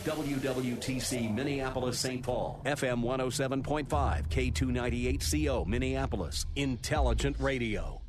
[0.00, 2.22] WWTC Minneapolis St.
[2.22, 8.00] Paul, FM 107.5, K298CO Minneapolis, Intelligent Radio.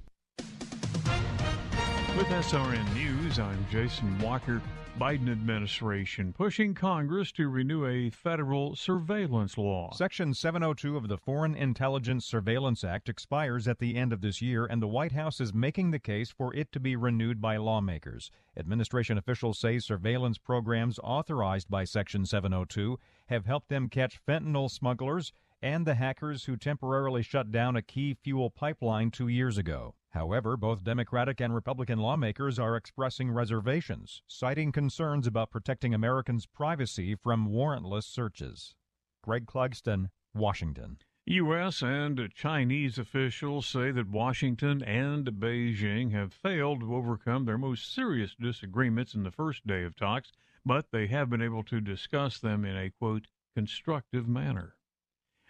[2.17, 4.61] With SRN News, I'm Jason Walker.
[4.99, 9.91] Biden administration pushing Congress to renew a federal surveillance law.
[9.93, 14.65] Section 702 of the Foreign Intelligence Surveillance Act expires at the end of this year,
[14.65, 18.31] and the White House is making the case for it to be renewed by lawmakers.
[18.55, 25.33] Administration officials say surveillance programs authorized by Section 702 have helped them catch fentanyl smugglers
[25.61, 29.93] and the hackers who temporarily shut down a key fuel pipeline two years ago.
[30.15, 37.15] However, both Democratic and Republican lawmakers are expressing reservations, citing concerns about protecting Americans' privacy
[37.15, 38.75] from warrantless searches.
[39.21, 40.99] Greg Clugston, Washington.
[41.25, 41.81] U.S.
[41.81, 48.35] and Chinese officials say that Washington and Beijing have failed to overcome their most serious
[48.35, 50.31] disagreements in the first day of talks,
[50.65, 54.77] but they have been able to discuss them in a, quote, constructive manner.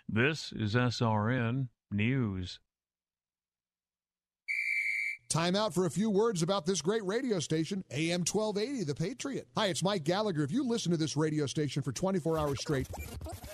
[0.10, 2.60] This is SRN News.
[5.36, 9.46] Time out for a few words about this great radio station, AM 1280, The Patriot.
[9.58, 10.44] Hi, it's Mike Gallagher.
[10.44, 12.88] If you listen to this radio station for 24 hours straight,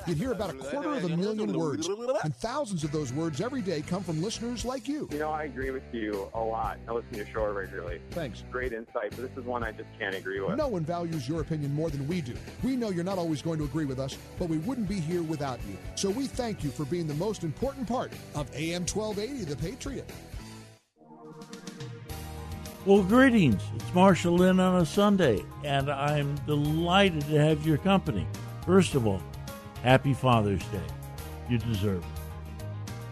[0.06, 1.90] you'd hear about a quarter of a million words.
[2.24, 5.10] And thousands of those words every day come from listeners like you.
[5.12, 6.78] You know, I agree with you a lot.
[6.88, 8.00] I listen to your show regularly.
[8.12, 8.44] Thanks.
[8.52, 10.58] Great insight, but this is one I just can't agree with.
[10.58, 12.36] No one values your opinion more than we do.
[12.62, 15.24] We know you're not always going to agree with us, but we wouldn't be here
[15.24, 15.76] without you.
[15.96, 20.08] So we thank you for being the most important part of AM 1280, The Patriot.
[22.84, 23.62] Well, greetings.
[23.76, 28.26] It's Marshall Lynn on a Sunday, and I'm delighted to have your company.
[28.66, 29.22] First of all,
[29.84, 30.82] happy Father's Day.
[31.48, 33.04] You deserve it.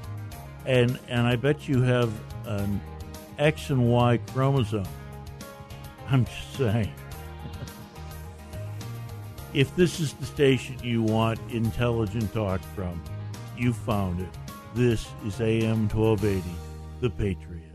[0.66, 2.12] And and I bet you have
[2.46, 2.81] an
[3.38, 4.88] X and Y chromosome.
[6.09, 6.91] I'm just saying.
[9.53, 13.00] if this is the station you want intelligent talk from,
[13.56, 14.29] you found it.
[14.74, 16.44] This is AM 1280,
[17.02, 17.69] The Patriot.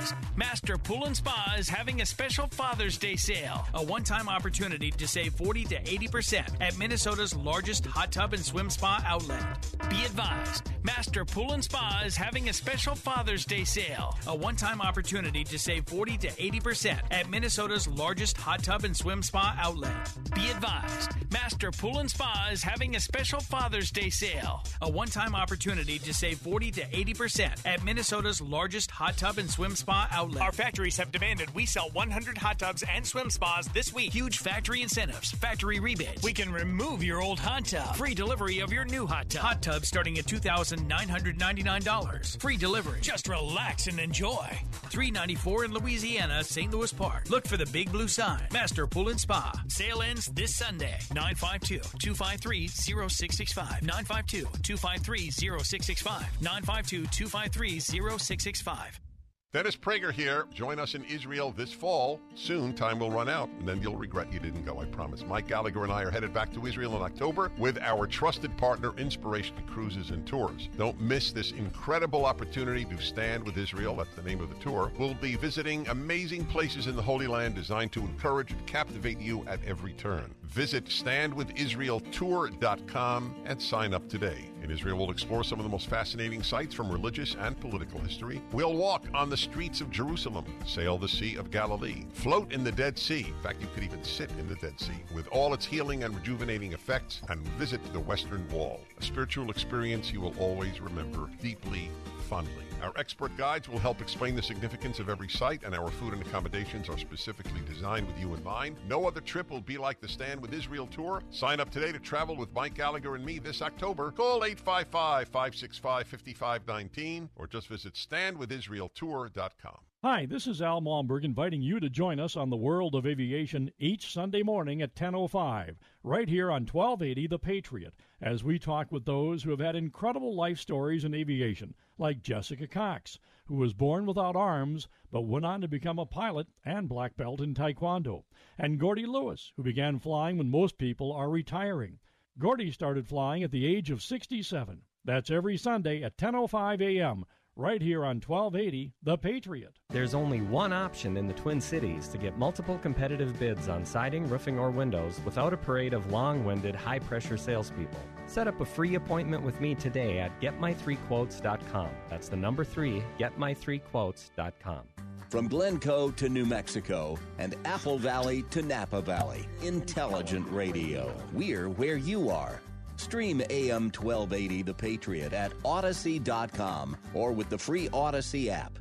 [0.00, 3.66] Advised, Master Pool and Spa is having a special Father's Day sale.
[3.74, 8.44] A one time opportunity to save 40 to 80% at Minnesota's largest hot tub and
[8.44, 9.42] swim spa outlet.
[9.90, 14.16] Be advised, Master Pool and Spa is having a special Father's Day sale.
[14.26, 18.96] A one time opportunity to save 40 to 80% at Minnesota's largest hot tub and
[18.96, 20.10] swim spa outlet.
[20.34, 24.64] Be advised, Master Pool and Spa is having a special Father's Day sale.
[24.80, 29.50] A one time opportunity to save 40 to 80% at Minnesota's largest hot tub and
[29.50, 30.42] swim spa outlet.
[30.42, 34.12] Our factories have demanded we sell 100 hot tubs and swim spas this week.
[34.12, 36.22] Huge factory incentives, factory rebates.
[36.22, 37.96] We can remove your old hot tub.
[37.96, 39.42] Free delivery of your new hot tub.
[39.42, 42.40] Hot tub starting at $2,999.
[42.40, 43.00] Free delivery.
[43.00, 44.46] Just relax and enjoy.
[44.90, 46.72] 394 in Louisiana, St.
[46.72, 47.30] Louis Park.
[47.30, 48.42] Look for the big blue sign.
[48.52, 49.52] Master Pool and Spa.
[49.68, 50.98] Sale ends this Sunday.
[51.10, 53.82] 952-253-0665.
[53.82, 56.40] 952-253-0665.
[56.40, 59.00] 952 253 0665.
[59.50, 59.52] 952 253 0665.
[59.52, 59.52] 952 253 0665.
[59.52, 60.46] Dennis Prager here.
[60.54, 62.20] Join us in Israel this fall.
[62.36, 65.24] Soon, time will run out, and then you'll regret you didn't go, I promise.
[65.26, 68.96] Mike Gallagher and I are headed back to Israel in October with our trusted partner,
[68.96, 70.68] Inspiration Cruises and Tours.
[70.78, 73.96] Don't miss this incredible opportunity to stand with Israel.
[73.96, 74.92] That's the name of the tour.
[74.96, 79.44] We'll be visiting amazing places in the Holy Land designed to encourage and captivate you
[79.48, 80.32] at every turn.
[80.44, 84.48] Visit standwithisraeltour.com and sign up today.
[84.62, 88.42] In Israel, we'll explore some of the most fascinating sites from religious and political history.
[88.52, 92.72] We'll walk on the streets of Jerusalem, sail the Sea of Galilee, float in the
[92.72, 93.26] Dead Sea.
[93.28, 96.14] In fact, you could even sit in the Dead Sea with all its healing and
[96.14, 98.80] rejuvenating effects, and visit the Western Wall.
[98.98, 101.90] A spiritual experience you will always remember deeply,
[102.28, 102.69] fondly.
[102.82, 106.22] Our expert guides will help explain the significance of every site, and our food and
[106.22, 108.76] accommodations are specifically designed with you in mind.
[108.88, 111.22] No other trip will be like the Stand with Israel tour.
[111.30, 114.10] Sign up today to travel with Mike Gallagher and me this October.
[114.12, 119.78] Call 855 565 5519 or just visit standwithisraeltour.com.
[120.02, 123.70] Hi, this is Al Malmberg inviting you to join us on the World of Aviation
[123.78, 127.92] each Sunday morning at 10:05, right here on 1280 The Patriot,
[128.22, 132.66] as we talk with those who have had incredible life stories in aviation, like Jessica
[132.66, 137.16] Cox, who was born without arms but went on to become a pilot and black
[137.16, 138.24] belt in Taekwondo,
[138.58, 141.98] and Gordy Lewis, who began flying when most people are retiring.
[142.38, 144.82] Gordy started flying at the age of 67.
[145.04, 147.24] That's every Sunday at 10:05 a.m.
[147.56, 149.78] right here on 1280 The Patriot.
[149.90, 154.28] There's only one option in the Twin Cities to get multiple competitive bids on siding,
[154.28, 158.00] roofing, or windows without a parade of long winded, high pressure salespeople.
[158.26, 161.90] Set up a free appointment with me today at getmy3quotes.com.
[162.08, 164.82] That's the number three, getmy3quotes.com.
[165.28, 171.14] From Glencoe to New Mexico and Apple Valley to Napa Valley, Intelligent Radio.
[171.32, 172.60] We're where you are.
[173.00, 178.78] Stream AM 1280 The Patriot at Odyssey.com or with the free Odyssey app.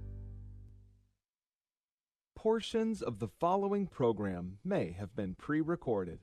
[2.35, 6.19] Portions of the following program may have been pre recorded.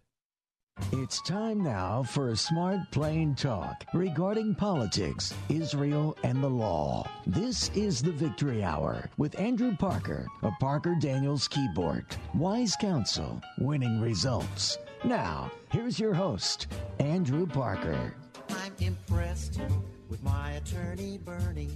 [0.92, 7.08] It's time now for a smart, plain talk regarding politics, Israel, and the law.
[7.26, 12.16] This is the Victory Hour with Andrew Parker of Parker Daniels Kibort.
[12.34, 14.78] Wise counsel, winning results.
[15.06, 16.66] Now, here's your host,
[16.98, 18.12] Andrew Parker.
[18.50, 19.60] I'm impressed
[20.08, 21.70] with my attorney, Bernie.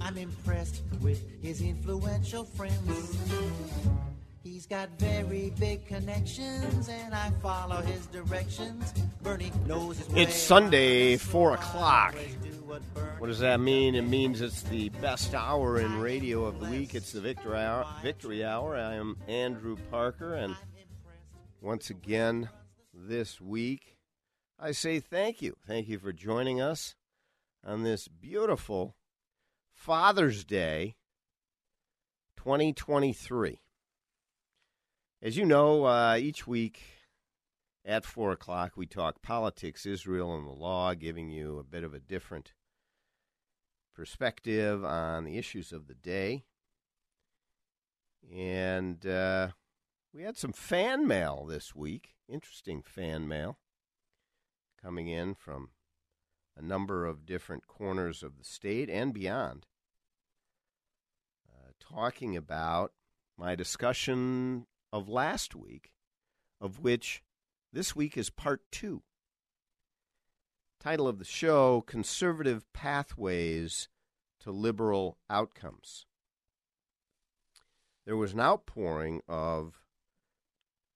[0.00, 3.18] I'm impressed with his influential friends.
[4.44, 8.94] He's got very big connections, and I follow his directions.
[9.24, 10.22] Bernie knows his way.
[10.22, 12.14] It's Sunday, 4 o'clock.
[13.18, 13.96] What does that mean?
[13.96, 16.94] It means it's the best hour in radio of the week.
[16.94, 17.86] It's the Victory Hour.
[18.02, 18.76] Victory Hour.
[18.76, 20.54] I am Andrew Parker, and
[21.62, 22.50] once again
[22.92, 23.96] this week,
[24.58, 25.54] I say thank you.
[25.64, 26.96] Thank you for joining us
[27.64, 28.96] on this beautiful
[29.72, 30.96] Father's Day
[32.36, 33.60] 2023.
[35.22, 36.80] As you know, uh, each week
[37.84, 41.94] at 4 o'clock, we talk politics, Israel, and the law, giving you a bit of
[41.94, 42.54] a different
[43.94, 46.42] perspective on the issues of the day.
[48.34, 49.50] And uh,
[50.12, 53.58] we had some fan mail this week, interesting fan mail
[54.80, 55.70] coming in from
[56.56, 59.66] a number of different corners of the state and beyond,
[61.48, 62.92] uh, talking about
[63.38, 65.92] my discussion of last week,
[66.60, 67.22] of which
[67.72, 69.02] this week is part two.
[70.78, 73.88] Title of the show Conservative Pathways
[74.40, 76.04] to Liberal Outcomes.
[78.04, 79.81] There was an outpouring of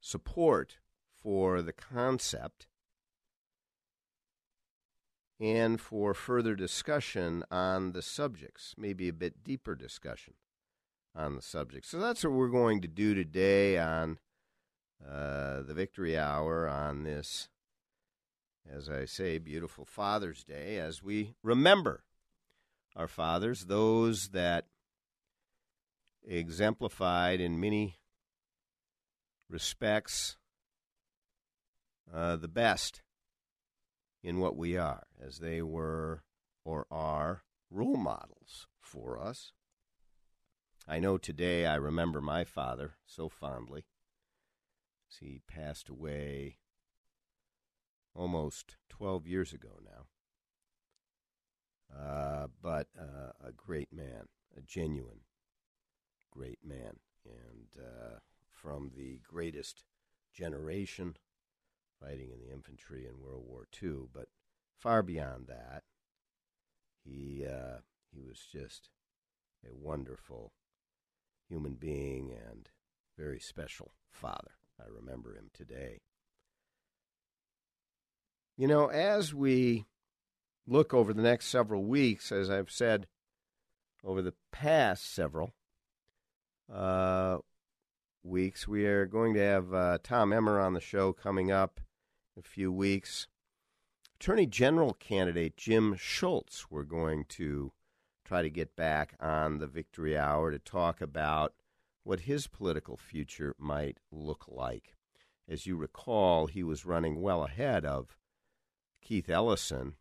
[0.01, 0.79] support
[1.13, 2.67] for the concept
[5.39, 10.35] and for further discussion on the subjects, maybe a bit deeper discussion
[11.15, 11.87] on the subject.
[11.87, 14.19] So that's what we're going to do today on
[15.05, 17.49] uh, the Victory Hour on this,
[18.71, 22.05] as I say, beautiful Father's Day, as we remember
[22.95, 24.67] our fathers, those that
[26.27, 27.99] exemplified in many
[29.49, 30.37] respects
[32.13, 33.03] uh, the best
[34.23, 36.23] in what we are, as they were
[36.65, 39.53] or are role models for us.
[40.89, 43.85] I know today I remember my father so fondly.
[45.21, 46.59] He passed away
[48.15, 50.07] almost 12 years ago now.
[51.97, 54.27] Uh, but uh, a great man,
[54.57, 55.21] a genuine
[56.37, 58.19] great man, and uh,
[58.57, 59.85] from the greatest
[60.33, 61.17] generation
[62.01, 64.09] fighting in the infantry in World War II.
[64.13, 64.29] But
[64.77, 65.85] far beyond that,
[67.05, 67.79] he uh,
[68.13, 68.91] he was just
[69.65, 70.53] a wonderful
[71.49, 72.69] human being and
[73.17, 74.53] very special father.
[74.81, 76.01] I remember him today.
[78.57, 79.87] You know, as we
[80.67, 83.07] look over the next several weeks, as I've said
[84.05, 85.53] over the past several
[86.73, 87.39] uh,
[88.27, 91.81] weeks, we are going to have uh, Tom Emmer on the show coming up
[92.37, 93.29] in a few weeks.
[94.17, 97.73] Attorney General candidate Jim Schultz, we're going to
[98.25, 101.55] try to get back on the Victory Hour to talk about
[102.03, 104.95] what his political future might look like.
[105.49, 108.17] As you recall, he was running well ahead of
[109.01, 109.95] Keith Ellison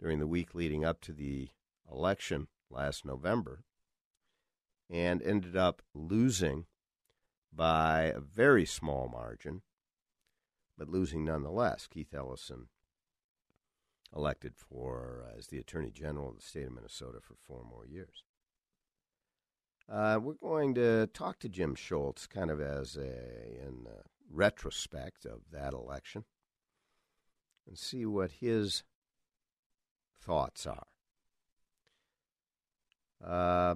[0.00, 1.50] during the week leading up to the
[1.90, 3.62] election last November
[4.90, 6.66] and ended up losing
[7.54, 9.62] by a very small margin,
[10.76, 11.86] but losing nonetheless.
[11.86, 12.68] Keith Ellison
[14.14, 17.86] elected for uh, as the Attorney General of the state of Minnesota for four more
[17.86, 18.22] years.
[19.90, 25.26] Uh, we're going to talk to Jim Schultz, kind of as a in a retrospect
[25.26, 26.24] of that election,
[27.68, 28.82] and see what his
[30.22, 30.86] thoughts are.
[33.22, 33.74] Uh,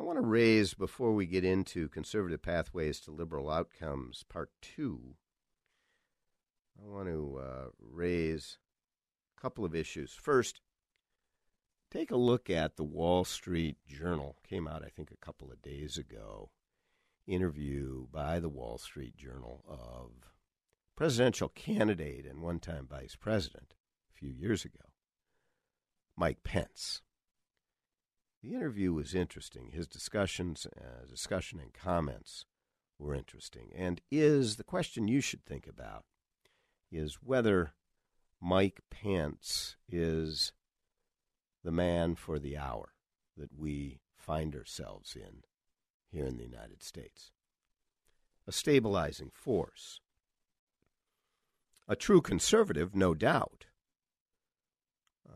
[0.00, 5.16] I want to raise, before we get into conservative pathways to liberal outcomes, part two,
[6.82, 8.56] I want to uh, raise
[9.36, 10.14] a couple of issues.
[10.14, 10.62] First,
[11.90, 14.38] take a look at the Wall Street Journal.
[14.48, 16.48] Came out, I think, a couple of days ago.
[17.26, 20.32] Interview by the Wall Street Journal of
[20.96, 23.74] presidential candidate and one time vice president
[24.10, 24.86] a few years ago,
[26.16, 27.02] Mike Pence.
[28.42, 29.70] The interview was interesting.
[29.72, 32.46] His discussions, uh, discussion and comments
[32.98, 33.70] were interesting.
[33.76, 36.04] And is the question you should think about
[36.90, 37.72] is whether
[38.40, 40.52] Mike Pence is
[41.62, 42.94] the man for the hour
[43.36, 45.42] that we find ourselves in
[46.10, 47.32] here in the United States.
[48.46, 50.00] A stabilizing force.
[51.86, 53.66] A true conservative, no doubt.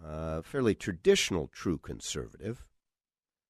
[0.02, 2.64] A fairly traditional true conservative.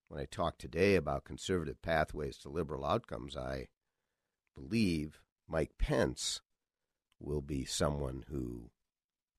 [0.08, 3.68] When I talk today about conservative pathways to liberal outcomes, I
[4.54, 6.40] believe Mike Pence
[7.18, 8.70] will be someone who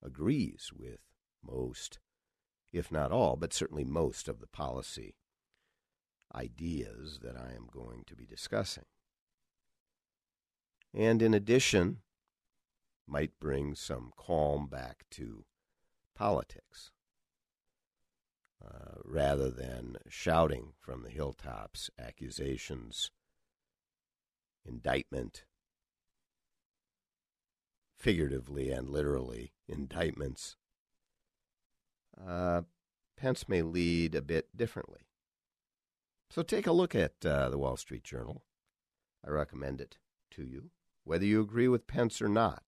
[0.04, 1.00] agrees with
[1.44, 2.00] most,
[2.74, 5.16] if not all, but certainly most of the policy
[6.34, 8.86] ideas that I am going to be discussing.
[10.94, 12.02] And in addition,
[13.08, 15.46] might bring some calm back to
[16.16, 16.92] politics.
[18.66, 23.12] Uh, rather than shouting from the hilltops accusations,
[24.66, 25.44] indictment,
[27.96, 30.56] figuratively and literally, indictments,
[32.26, 32.62] uh,
[33.18, 35.02] Pence may lead a bit differently.
[36.30, 38.44] So take a look at uh, the Wall Street Journal.
[39.26, 39.98] I recommend it
[40.32, 40.72] to you.
[41.04, 42.64] Whether you agree with Pence or not,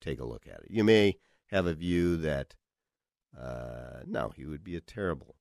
[0.00, 0.70] take a look at it.
[0.70, 2.54] You may have a view that,
[3.38, 5.36] uh, no, he would be a terrible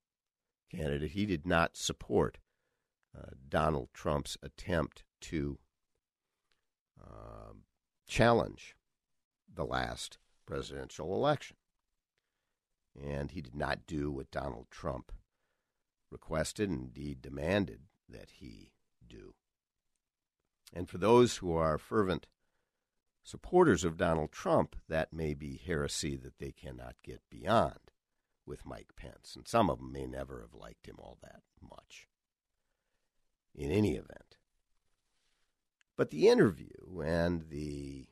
[0.71, 1.11] candidate.
[1.11, 2.39] He did not support
[3.17, 5.59] uh, Donald Trump's attempt to
[6.99, 7.63] um,
[8.07, 8.75] challenge
[9.53, 11.57] the last presidential election.
[12.99, 15.11] And he did not do what Donald Trump
[16.11, 18.71] requested and indeed demanded that he
[19.07, 19.33] do.
[20.71, 22.27] And for those who are fervent
[23.23, 27.79] supporters of Donald Trump, that may be heresy that they cannot get beyond
[28.45, 29.33] with Mike Pence.
[29.35, 32.07] And some of them may never have liked him all that much.
[33.55, 34.37] In any event.
[35.95, 38.07] But the interview and the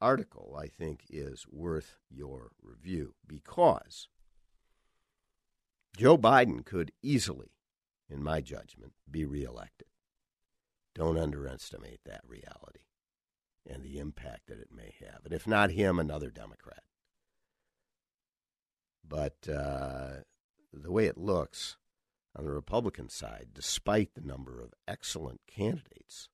[0.00, 4.08] article, I think, is worth your review because
[5.96, 7.52] Joe Biden could easily,
[8.10, 9.88] in my judgment, be reelected.
[10.94, 12.84] Don't underestimate that reality
[13.68, 15.24] and the impact that it may have.
[15.24, 16.82] And if not him, another Democrat.
[19.06, 20.22] But uh,
[20.72, 21.76] the way it looks
[22.36, 26.28] on the Republican side, despite the number of excellent candidates,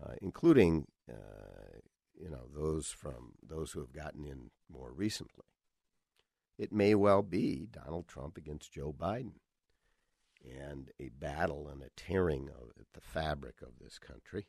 [0.00, 1.78] uh, including uh,
[2.18, 5.44] you know those from those who have gotten in more recently,
[6.58, 9.40] it may well be Donald Trump against Joe Biden,
[10.44, 14.46] and a battle and a tearing of the fabric of this country.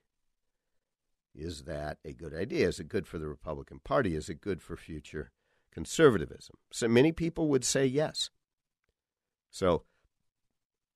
[1.34, 2.68] Is that a good idea?
[2.68, 4.16] Is it good for the Republican Party?
[4.16, 5.32] Is it good for future
[5.72, 6.58] conservatism?
[6.72, 8.30] So many people would say yes.
[9.50, 9.84] So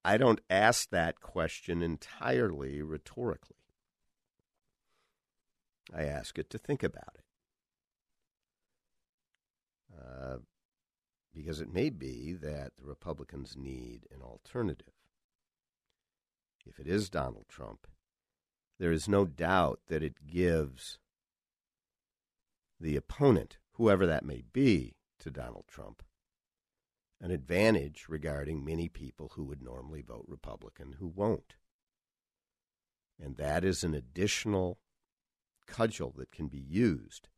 [0.04, 3.58] I don't ask that question entirely rhetorically.
[5.94, 7.24] I ask it to think about it.
[9.98, 10.38] Uh,
[11.34, 14.94] because it may be that the Republicans need an alternative.
[16.66, 17.88] If it is Donald Trump,
[18.80, 21.00] there is no doubt that it gives
[22.80, 26.04] the opponent, whoever that may be, to Donald Trump,
[27.22, 31.56] an advantage regarding many people who would normally vote Republican who won't.
[33.22, 34.78] And that is an additional
[35.66, 37.30] cudgel that can be used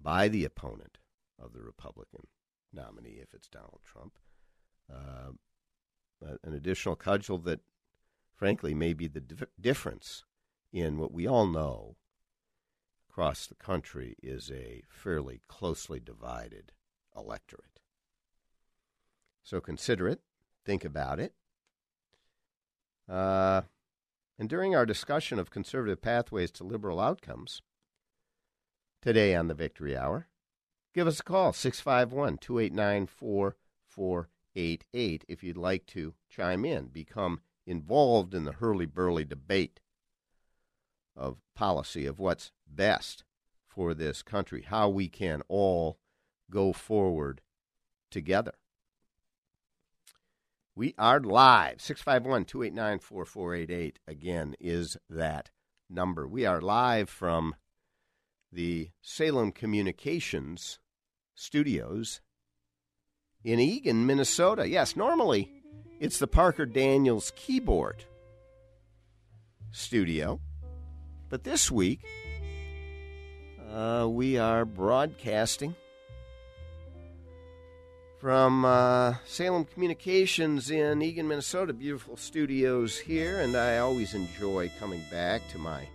[0.00, 0.98] by the opponent
[1.42, 2.28] of the Republican
[2.72, 4.18] nominee, if it's Donald Trump.
[4.92, 5.32] Uh,
[6.44, 7.60] an additional cudgel that,
[8.34, 10.24] frankly, may be the dif- difference
[10.72, 11.96] in what we all know
[13.16, 16.72] across the country is a fairly closely divided
[17.16, 17.80] electorate.
[19.42, 20.20] So consider it,
[20.66, 21.32] think about it.
[23.08, 23.62] Uh,
[24.38, 27.62] and during our discussion of conservative pathways to liberal outcomes
[29.00, 30.28] today on the Victory Hour,
[30.92, 38.34] give us a call, 651 289 4488, if you'd like to chime in, become involved
[38.34, 39.80] in the hurly burly debate
[41.16, 43.24] of policy of what's best
[43.66, 45.98] for this country, how we can all
[46.50, 47.40] go forward
[48.10, 48.54] together.
[50.74, 51.80] We are live.
[51.80, 55.50] 651 289 4488 again is that
[55.88, 56.28] number.
[56.28, 57.54] We are live from
[58.52, 60.78] the Salem Communications
[61.34, 62.20] studios
[63.44, 64.68] in Eagan, Minnesota.
[64.68, 65.62] Yes, normally
[66.00, 68.00] it's the Parker Daniels Kibort
[69.70, 70.40] studio,
[71.28, 72.00] but this week
[73.72, 75.74] uh, we are broadcasting
[78.18, 81.72] from uh, Salem Communications in Eagan, Minnesota.
[81.72, 85.86] Beautiful studios here, and I always enjoy coming back to my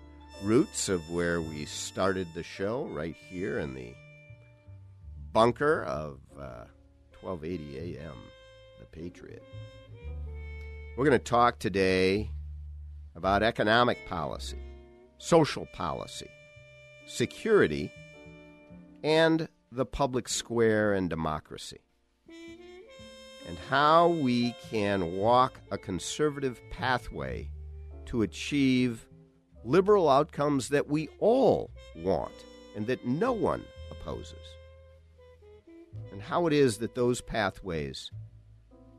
[0.43, 3.93] roots of where we started the show, right here in the
[5.33, 6.65] bunker of uh,
[7.21, 8.13] 1280 AM,
[8.79, 9.43] The Patriot.
[10.95, 12.29] We're going to talk today
[13.15, 14.59] about economic policy,
[15.21, 16.29] social policy,
[17.05, 17.91] security,
[19.03, 21.79] and the public square and democracy
[23.47, 27.49] and how we can walk a conservative pathway
[28.05, 29.07] to achieve
[29.63, 32.33] liberal outcomes that we all want
[32.75, 34.35] and that no one opposes.
[36.11, 38.09] And how it is that those pathways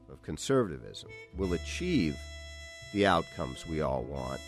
[0.09, 2.17] of conservatism will achieve
[2.93, 4.41] the outcomes we all want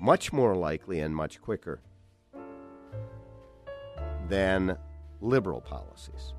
[0.00, 1.80] much more likely and much quicker
[4.28, 4.76] than
[5.20, 6.34] liberal policies.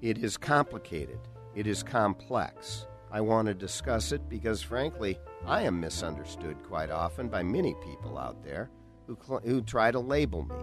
[0.00, 1.18] It is complicated.
[1.54, 2.86] It is complex.
[3.10, 8.18] I want to discuss it because, frankly, I am misunderstood quite often by many people
[8.18, 8.70] out there
[9.06, 10.56] who, cl- who try to label me.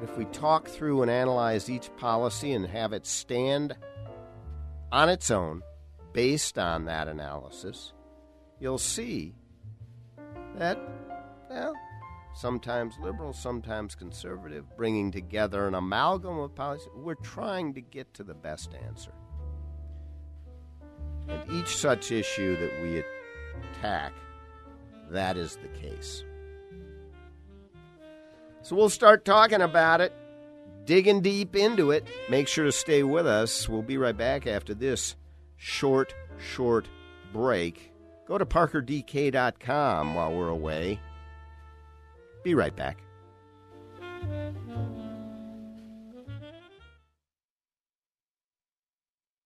[0.00, 3.76] But if we talk through and analyze each policy and have it stand
[4.90, 5.62] on its own,
[6.12, 7.92] based on that analysis,
[8.62, 9.34] you'll see
[10.56, 10.78] that,
[11.50, 11.74] well,
[12.32, 16.88] sometimes liberal, sometimes conservative, bringing together an amalgam of policies.
[16.94, 19.10] We're trying to get to the best answer.
[21.28, 23.02] And each such issue that we
[23.72, 24.12] attack,
[25.10, 26.22] that is the case.
[28.62, 30.12] So we'll start talking about it,
[30.84, 32.06] digging deep into it.
[32.30, 33.68] Make sure to stay with us.
[33.68, 35.16] We'll be right back after this
[35.56, 36.88] short, short
[37.32, 37.91] break.
[38.32, 40.98] Go to parkerdk.com while we're away.
[42.42, 42.96] Be right back.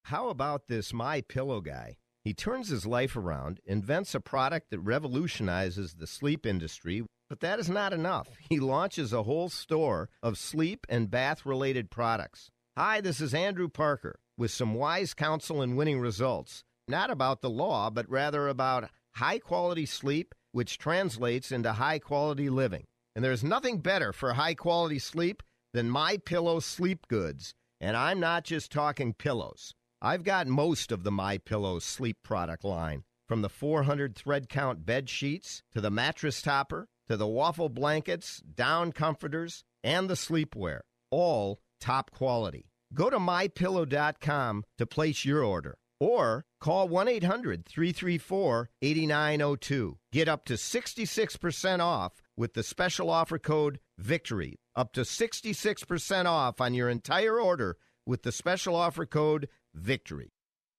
[0.05, 1.96] How about this My Pillow guy?
[2.22, 7.59] He turns his life around, invents a product that revolutionizes the sleep industry, but that
[7.59, 8.29] is not enough.
[8.38, 12.53] He launches a whole store of sleep and bath related products.
[12.77, 16.62] Hi, this is Andrew Parker with some wise counsel and winning results.
[16.88, 22.49] Not about the law, but rather about high quality sleep, which translates into high quality
[22.49, 22.85] living.
[23.14, 25.42] And there's nothing better for high quality sleep
[25.75, 27.55] than My Pillow sleep goods.
[27.81, 29.75] And I'm not just talking pillows.
[30.01, 34.87] I've got most of the My Pillow sleep product line, from the 400 thread count
[34.87, 40.81] bed sheets to the mattress topper to the waffle blankets, down comforters, and the sleepwear,
[41.11, 42.70] all top quality.
[42.94, 49.98] Go to mypillow.com to place your order or call 1 800 334 8902.
[50.11, 54.57] Get up to 66% off with the special offer code VICTORY.
[54.74, 60.31] Up to 66% off on your entire order with the special offer code VICTORY.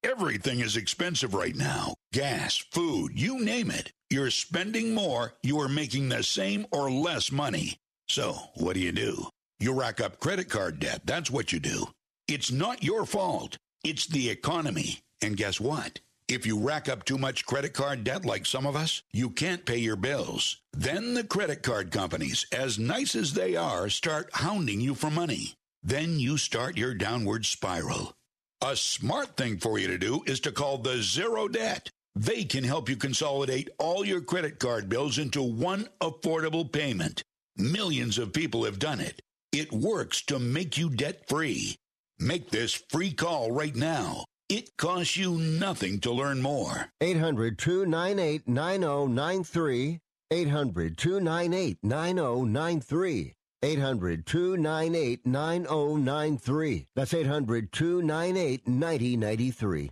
[0.04, 3.94] Everything is expensive right now gas, food, you name it.
[4.10, 7.78] You're spending more, you are making the same or less money.
[8.10, 9.30] So, what do you do?
[9.60, 11.02] You rack up credit card debt.
[11.06, 11.88] That's what you do.
[12.28, 15.00] It's not your fault, it's the economy.
[15.22, 16.00] And guess what?
[16.28, 19.66] If you rack up too much credit card debt like some of us, you can't
[19.66, 20.58] pay your bills.
[20.74, 25.54] Then the credit card companies, as nice as they are, start hounding you for money.
[25.82, 28.14] Then you start your downward spiral.
[28.62, 31.90] A smart thing for you to do is to call the Zero Debt.
[32.16, 37.24] They can help you consolidate all your credit card bills into one affordable payment.
[37.56, 39.22] Millions of people have done it.
[39.54, 41.78] It works to make you debt free.
[42.20, 44.26] Make this free call right now.
[44.50, 46.88] It costs you nothing to learn more.
[47.02, 50.00] 800 298 9093.
[50.32, 53.34] 800 298 9093.
[53.62, 56.88] 800 298 9093.
[56.96, 59.92] That's 800 298 9093.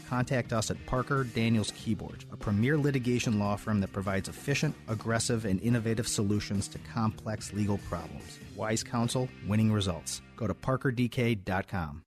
[0.11, 5.45] contact us at Parker Daniels Kibort, a premier litigation law firm that provides efficient, aggressive,
[5.45, 8.37] and innovative solutions to complex legal problems.
[8.57, 10.21] Wise counsel, winning results.
[10.35, 12.03] Go to parkerdk.com.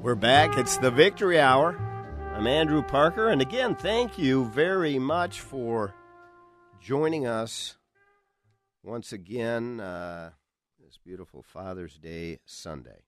[0.00, 0.56] We're back.
[0.56, 1.76] It's the Victory Hour.
[2.36, 5.92] I'm Andrew Parker, and again, thank you very much for
[6.88, 7.76] joining us
[8.82, 10.30] once again uh,
[10.82, 13.02] this beautiful Father's Day Sunday.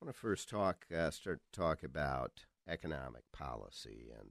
[0.00, 4.30] I want to first talk, uh, start to talk about economic policy and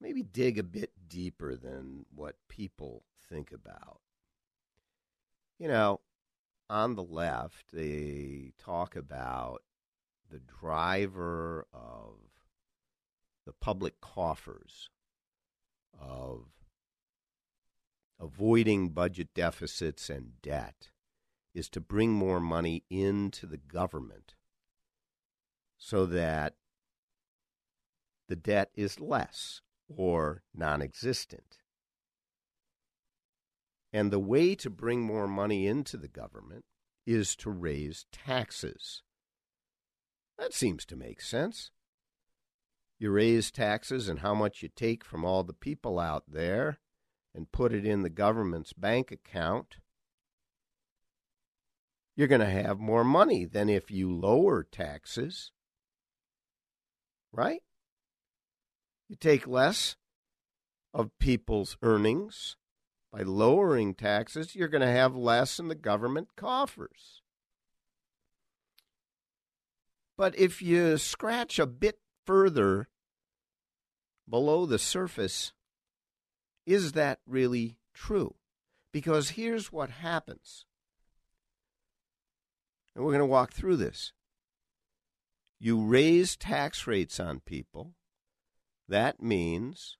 [0.00, 3.98] maybe dig a bit deeper than what people think about.
[5.58, 6.02] You know,
[6.68, 9.62] on the left, they talk about
[10.30, 12.14] the driver of
[13.44, 14.88] the public coffers,
[15.98, 16.46] of
[18.18, 20.90] avoiding budget deficits and debt,
[21.54, 24.34] is to bring more money into the government
[25.78, 26.54] so that
[28.28, 31.58] the debt is less or non existent.
[33.92, 36.64] And the way to bring more money into the government
[37.06, 39.02] is to raise taxes.
[40.38, 41.72] That seems to make sense.
[43.00, 46.78] You raise taxes and how much you take from all the people out there
[47.34, 49.76] and put it in the government's bank account.
[52.14, 55.50] You're going to have more money than if you lower taxes.
[57.32, 57.62] Right?
[59.08, 59.96] You take less
[60.92, 62.56] of people's earnings
[63.10, 67.22] by lowering taxes, you're going to have less in the government coffers.
[70.16, 71.98] But if you scratch a bit
[72.30, 72.86] further
[74.28, 75.52] below the surface,
[76.64, 78.36] is that really true?
[78.92, 80.64] Because here's what happens.
[82.94, 84.12] And we're going to walk through this.
[85.58, 87.94] You raise tax rates on people.
[88.88, 89.96] That means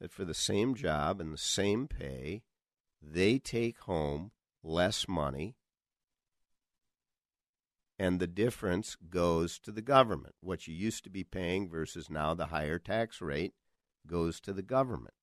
[0.00, 2.42] that for the same job and the same pay,
[3.02, 4.30] they take home
[4.62, 5.56] less money,
[8.02, 10.34] and the difference goes to the government.
[10.40, 13.54] What you used to be paying versus now the higher tax rate
[14.08, 15.14] goes to the government.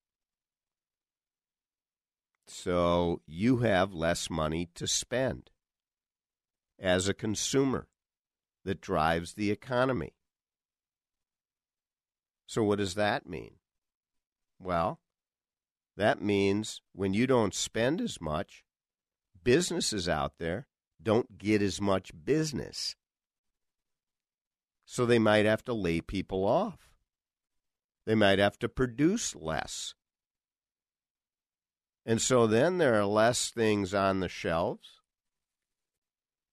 [2.48, 5.50] So you have less money to spend
[6.80, 7.90] as a consumer
[8.64, 10.14] that drives the economy.
[12.48, 13.56] So, what does that mean?
[14.58, 15.02] Well,
[15.98, 18.64] that means when you don't spend as much,
[19.44, 20.69] businesses out there
[21.02, 22.96] don't get as much business.
[24.86, 26.90] So they might have to lay people off.
[28.06, 29.94] They might have to produce less.
[32.06, 35.00] And so then there are less things on the shelves,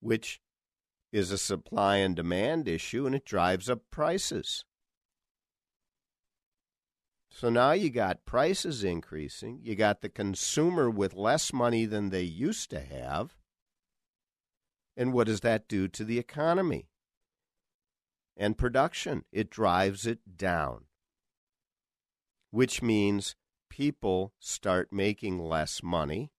[0.01, 0.41] which
[1.13, 4.65] is a supply and demand issue, and it drives up prices.
[7.31, 9.61] So now you got prices increasing.
[9.63, 13.36] You got the consumer with less money than they used to have.
[14.97, 16.89] And what does that do to the economy
[18.37, 19.25] and production?
[19.31, 20.85] It drives it down,
[22.51, 23.37] which means
[23.69, 26.33] people start making less money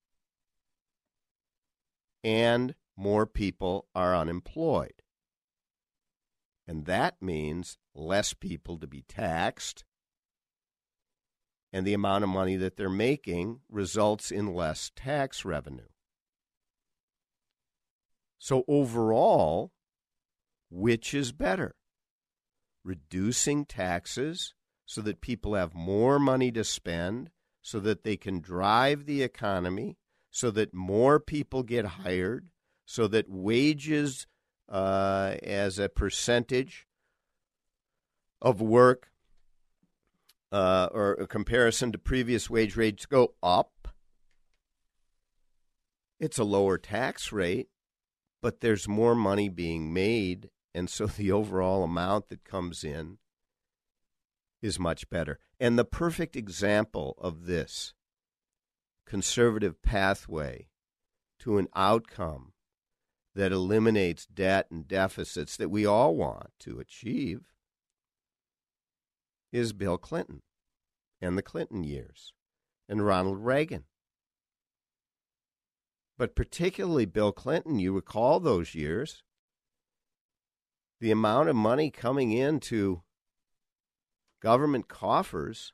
[2.24, 5.04] and more people are unemployed.
[6.68, 9.86] And that means less people to be taxed
[11.72, 15.88] and the amount of money that they're making results in less tax revenue.
[18.38, 19.72] So, overall,
[20.70, 21.76] which is better?
[22.84, 24.54] Reducing taxes
[24.86, 27.30] so that people have more money to spend,
[27.62, 29.98] so that they can drive the economy,
[30.30, 32.48] so that more people get hired,
[32.86, 34.28] so that wages
[34.70, 36.88] uh, as a percentage
[38.42, 39.10] of work
[40.52, 43.90] uh, or a comparison to previous wage rates go up.
[46.20, 47.68] It's a lower tax rate,
[48.48, 53.18] but there's more money being made, and so the overall amount that comes in
[54.62, 55.38] is much better.
[55.60, 57.94] And the perfect example of this
[59.06, 60.70] conservative pathway
[61.40, 62.54] to an outcome
[63.36, 67.42] that eliminates debt and deficits that we all want to achieve
[69.52, 70.42] is Bill Clinton
[71.20, 72.32] and the Clinton years
[72.88, 73.84] and Ronald Reagan.
[76.18, 79.24] But particularly Bill Clinton, you recall those years,
[81.00, 83.04] the amount of money coming into
[84.42, 85.74] government coffers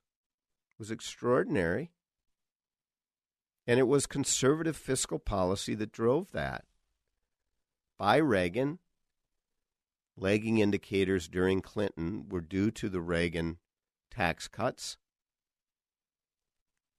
[0.77, 1.91] was extraordinary.
[3.65, 6.65] And it was conservative fiscal policy that drove that.
[7.97, 8.79] By Reagan,
[10.17, 13.59] lagging indicators during Clinton were due to the Reagan
[14.11, 14.97] tax cuts,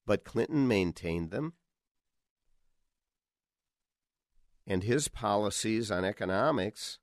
[0.07, 1.53] but Clinton maintained them.
[4.67, 6.99] And his policies on economics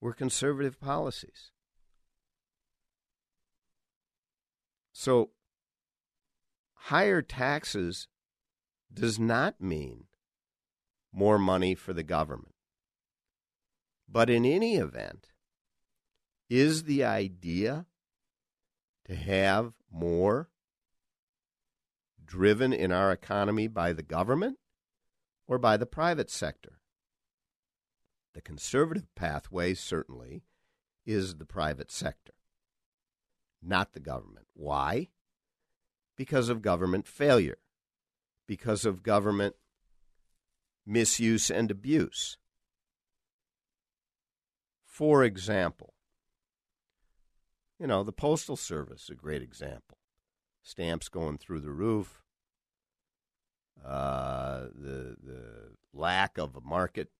[0.00, 1.50] were conservative policies.
[4.92, 5.30] So,
[6.74, 8.08] higher taxes
[8.92, 10.04] does not mean
[11.12, 12.54] more money for the government.
[14.08, 15.28] But in any event,
[16.48, 17.86] is the idea
[19.04, 20.50] to have more
[22.24, 24.58] driven in our economy by the government
[25.46, 26.77] or by the private sector?
[28.38, 30.44] The conservative pathway certainly
[31.04, 32.34] is the private sector,
[33.60, 34.46] not the government.
[34.54, 35.08] Why?
[36.14, 37.58] Because of government failure
[38.46, 39.56] because of government
[40.86, 42.38] misuse and abuse.
[44.84, 45.94] For example,
[47.76, 49.98] you know, the Postal Service, a great example.
[50.62, 52.22] Stamps going through the roof,
[53.84, 57.10] uh, the, the lack of a market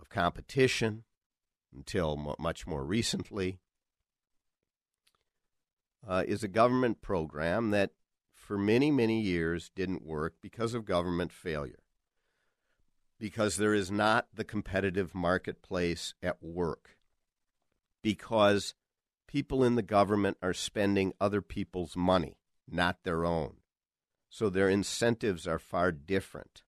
[0.00, 1.04] of competition
[1.74, 3.60] until much more recently,
[6.06, 7.90] uh, is a government program that
[8.32, 11.82] for many, many years didn't work because of government failure.
[13.18, 16.96] Because there is not the competitive marketplace at work.
[18.02, 18.74] Because
[19.26, 22.36] people in the government are spending other people's money,
[22.70, 23.54] not their own.
[24.28, 26.62] So their incentives are far different.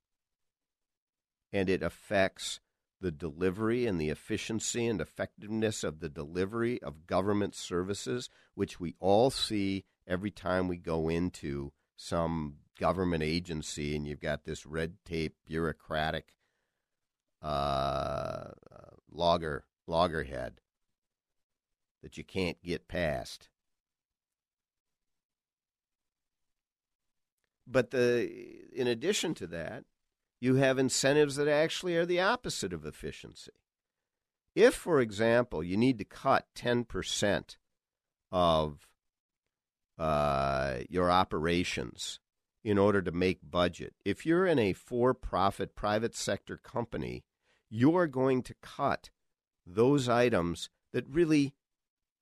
[1.52, 2.60] And it affects
[3.00, 8.94] the delivery and the efficiency and effectiveness of the delivery of government services, which we
[8.98, 14.94] all see every time we go into some government agency and you've got this red
[15.04, 16.34] tape bureaucratic
[17.42, 18.50] uh,
[19.10, 20.60] logger loggerhead
[22.02, 23.48] that you can't get past.
[27.66, 28.28] But the
[28.72, 29.84] in addition to that,
[30.40, 33.52] you have incentives that actually are the opposite of efficiency.
[34.54, 37.56] If, for example, you need to cut 10%
[38.30, 38.88] of
[39.98, 42.20] uh, your operations
[42.64, 43.94] in order to make budget.
[44.04, 47.24] If you're in a for profit private sector company,
[47.70, 49.10] you're going to cut
[49.66, 51.54] those items that really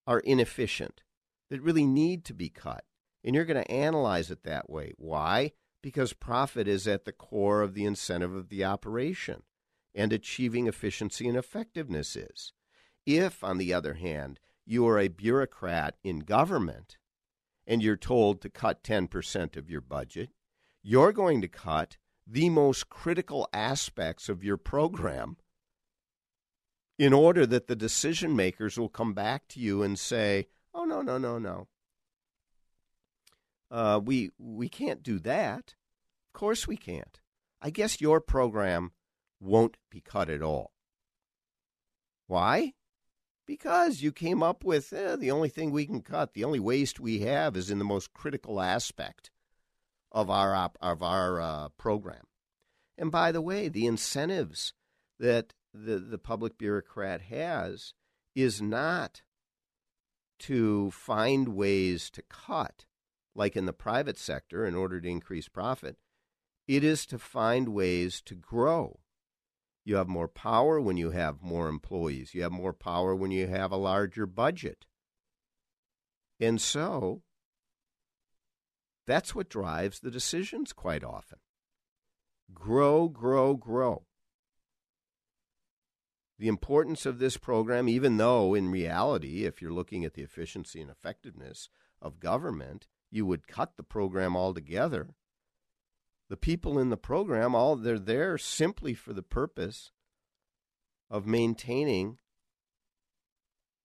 [0.07, 1.02] are inefficient,
[1.50, 2.85] that really need to be cut.
[3.24, 4.92] And you're going to analyze it that way.
[4.96, 5.52] Why?
[5.87, 9.44] Because profit is at the core of the incentive of the operation,
[9.94, 12.53] and achieving efficiency and effectiveness is.
[13.07, 16.96] If, on the other hand, you are a bureaucrat in government
[17.68, 20.31] and you're told to cut 10% of your budget,
[20.83, 25.37] you're going to cut the most critical aspects of your program
[26.99, 31.01] in order that the decision makers will come back to you and say, "Oh no,
[31.01, 31.68] no, no, no.
[33.70, 35.74] Uh, we we can't do that.
[36.29, 37.20] Of course we can't.
[37.61, 38.92] I guess your program
[39.40, 40.72] won't be cut at all.
[42.26, 42.74] Why?
[43.46, 46.98] Because you came up with eh, the only thing we can cut, the only waste
[46.98, 49.31] we have is in the most critical aspect
[50.11, 52.24] of our op- of our uh, program.
[52.98, 54.72] And by the way, the incentives
[55.18, 57.94] that the, the public bureaucrat has
[58.35, 59.22] is not
[60.38, 62.87] to find ways to cut,
[63.37, 65.96] like in the private sector, in order to increase profit.
[66.66, 69.01] It is to find ways to grow.
[69.85, 72.35] You have more power when you have more employees.
[72.35, 74.85] You have more power when you have a larger budget.
[76.40, 77.22] And so,
[79.07, 81.38] that's what drives the decisions quite often.
[82.53, 84.07] Grow, grow, grow.
[86.38, 90.81] The importance of this program, even though in reality, if you're looking at the efficiency
[90.81, 91.68] and effectiveness
[92.03, 95.09] of government, you would cut the program altogether
[96.29, 99.92] the people in the program, all they're there simply for the purpose
[101.09, 102.18] of maintaining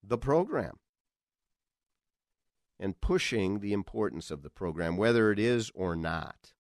[0.04, 0.80] the program
[2.80, 6.54] and pushing the importance of the program, whether it is or not.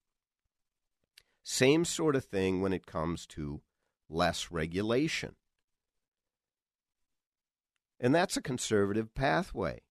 [1.43, 3.61] Same sort of thing when it comes to
[4.07, 5.35] less regulation.
[7.99, 9.81] And that's a conservative pathway.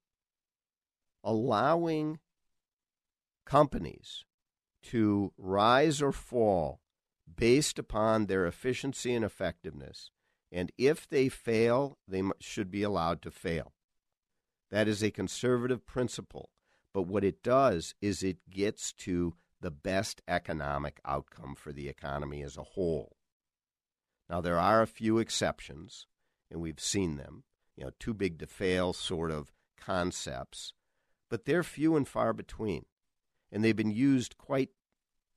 [1.25, 2.21] Allowing
[3.45, 4.25] companies
[4.83, 6.81] to rise or fall
[7.37, 10.11] based upon their efficiency and effectiveness.
[10.53, 13.73] And if they fail, they should be allowed to fail.
[14.71, 16.51] That is a conservative principle.
[16.93, 22.43] But what it does is it gets to the best economic outcome for the economy
[22.43, 23.17] as a whole.
[24.29, 26.07] Now, there are a few exceptions,
[26.51, 27.45] and we've seen them,
[27.77, 30.73] you know, too big to fail sort of concepts,
[31.29, 32.87] but they're few and far between.
[33.53, 34.71] And they've been used quite,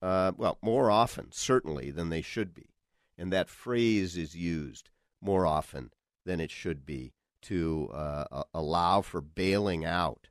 [0.01, 2.69] uh, well, more often, certainly, than they should be.
[3.17, 4.89] And that phrase is used
[5.21, 5.91] more often
[6.25, 10.29] than it should be to uh, allow for bailing out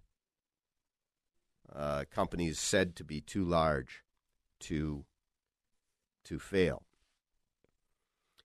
[1.74, 4.04] uh, companies said to be too large
[4.60, 5.04] to
[6.24, 6.82] to fail.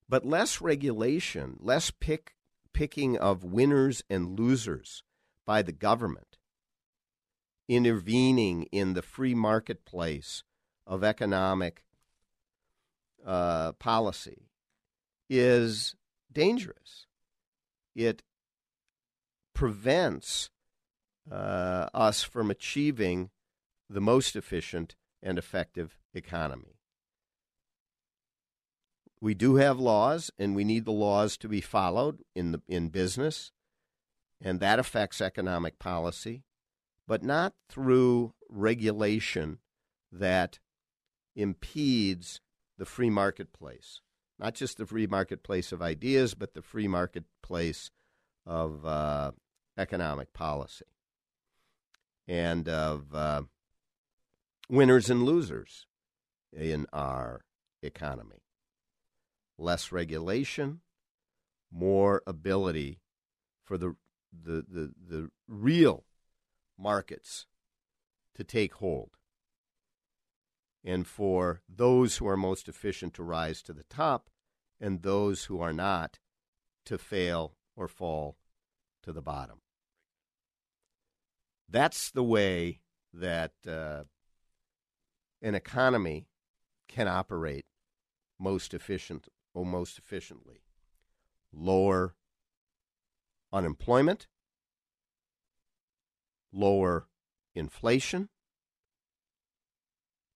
[0.10, 2.36] But less regulation, less pick
[2.74, 5.04] picking of winners and losers
[5.46, 6.38] by the government,
[7.68, 10.44] intervening in the free marketplace
[10.86, 11.84] of economic
[13.26, 14.50] uh, policy
[15.30, 15.96] is
[16.32, 17.06] dangerous.
[17.96, 18.24] It
[19.54, 20.50] prevents
[21.30, 23.32] uh, us from achieving
[23.90, 26.78] the most efficient and effective economy.
[29.20, 32.90] We do have laws, and we need the laws to be followed in the in
[32.90, 33.52] business,
[34.40, 36.44] and that affects economic policy,
[37.08, 39.60] but not through regulation
[40.12, 40.60] that
[41.36, 42.42] impedes
[42.78, 44.02] the free marketplace.
[44.40, 47.90] Not just the free marketplace of ideas, but the free marketplace
[48.46, 49.32] of uh,
[49.78, 50.86] economic policy
[52.28, 53.42] and of uh,
[54.70, 55.88] winners and losers
[56.54, 57.42] in our
[57.82, 58.44] economy.
[59.58, 60.82] Less regulation,
[61.72, 63.00] more ability
[63.64, 63.96] for the,
[64.32, 66.04] the, the, the real
[66.78, 67.46] markets
[68.36, 69.12] to take hold,
[70.84, 74.30] and for those who are most efficient to rise to the top,
[74.80, 76.20] and those who are not
[76.86, 78.38] to fail or fall
[79.04, 79.62] to the bottom.
[81.70, 82.82] That's the way
[83.14, 84.04] that uh,
[85.42, 86.28] an economy
[86.88, 87.66] can operate
[88.40, 90.62] most efficient or most efficiently.
[91.52, 92.16] Lower
[93.52, 94.28] unemployment,
[96.52, 97.08] lower
[97.54, 98.30] inflation,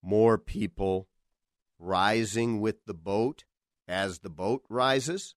[0.02, 1.08] more people
[1.80, 3.44] rising with the boat
[3.88, 5.36] as the boat rises.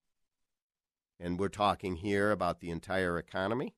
[1.20, 3.74] And we're talking here about the entire economy.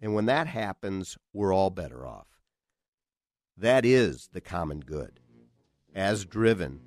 [0.00, 2.26] And when that happens, we're all better off.
[3.56, 5.18] That is the common good,
[5.94, 6.80] as driven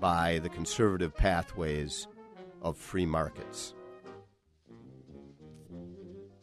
[0.00, 2.08] by the conservative pathways
[2.62, 3.74] of free markets.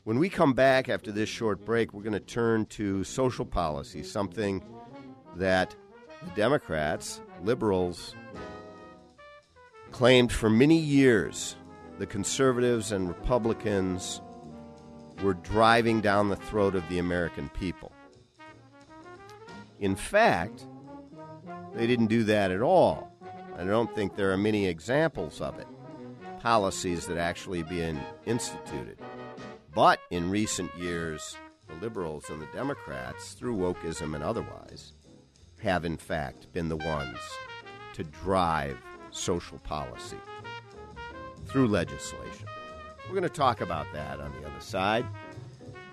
[0.07, 4.03] When we come back after this short break, we're going to turn to social policy,
[4.03, 4.63] something
[5.35, 5.75] that
[6.23, 8.15] the Democrats, liberals,
[9.91, 11.57] claimed for many years
[11.99, 14.21] the conservatives and Republicans
[15.21, 17.91] were driving down the throat of the American people.
[19.81, 20.67] In fact,
[21.75, 23.11] they didn't do that at all.
[23.57, 25.67] I don't think there are many examples of it,
[26.39, 28.97] policies that actually being instituted.
[29.77, 31.37] But in recent years,
[31.67, 34.93] the liberals and the Democrats, through wokeism and otherwise,
[35.61, 37.19] have in fact been the ones
[37.93, 38.79] to drive
[39.11, 40.17] social policy
[41.45, 42.47] through legislation.
[43.05, 45.05] We're going to talk about that on the other side.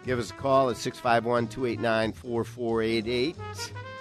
[0.06, 3.36] Give us a call at 651 289 4488.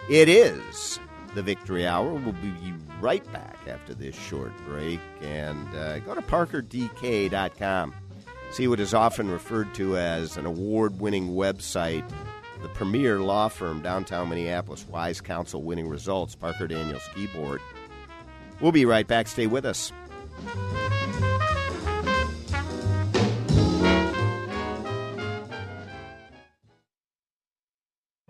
[0.10, 0.98] It is
[1.36, 2.14] the Victory Hour.
[2.14, 5.02] We'll be right back after this short break.
[5.22, 7.94] And uh, go to parkerdk.com.
[8.54, 12.08] See what is often referred to as an award winning website,
[12.62, 17.62] the premier law firm downtown Minneapolis, Wise Counsel winning results, Parker Daniels Kibort.
[18.62, 19.28] We'll be right back.
[19.28, 19.92] Stay with us.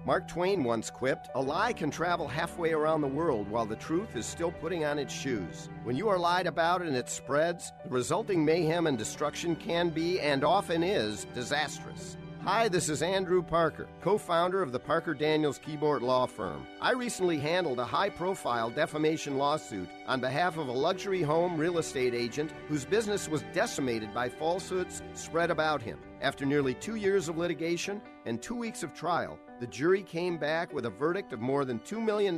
[0.05, 4.17] Mark Twain once quipped, A lie can travel halfway around the world while the truth
[4.17, 5.69] is still putting on its shoes.
[5.85, 10.19] When you are lied about and it spreads, the resulting mayhem and destruction can be,
[10.19, 12.17] and often is, disastrous.
[12.45, 16.67] Hi, this is Andrew Parker, co founder of the Parker Daniels Kibort Law Firm.
[16.81, 21.77] I recently handled a high profile defamation lawsuit on behalf of a luxury home real
[21.77, 25.99] estate agent whose business was decimated by falsehoods spread about him.
[26.19, 30.73] After nearly two years of litigation and two weeks of trial, the jury came back
[30.73, 32.37] with a verdict of more than $2 million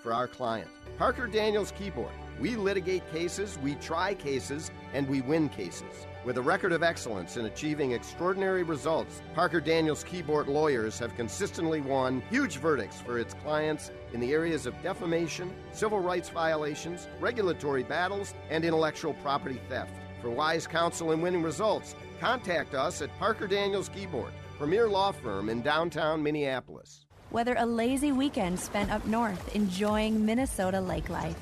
[0.00, 0.70] for our client.
[0.96, 2.12] Parker Daniels Kibort.
[2.40, 6.06] We litigate cases, we try cases, and we win cases.
[6.24, 11.80] With a record of excellence in achieving extraordinary results, Parker Daniels Kibort lawyers have consistently
[11.80, 17.82] won huge verdicts for its clients in the areas of defamation, civil rights violations, regulatory
[17.82, 19.92] battles, and intellectual property theft.
[20.20, 25.50] For wise counsel and winning results, contact us at Parker Daniels Kibort, premier law firm
[25.50, 27.04] in downtown Minneapolis.
[27.30, 31.36] Whether a lazy weekend spent up north enjoying Minnesota lake life,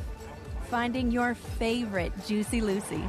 [0.73, 3.05] finding your favorite Juicy Lucy,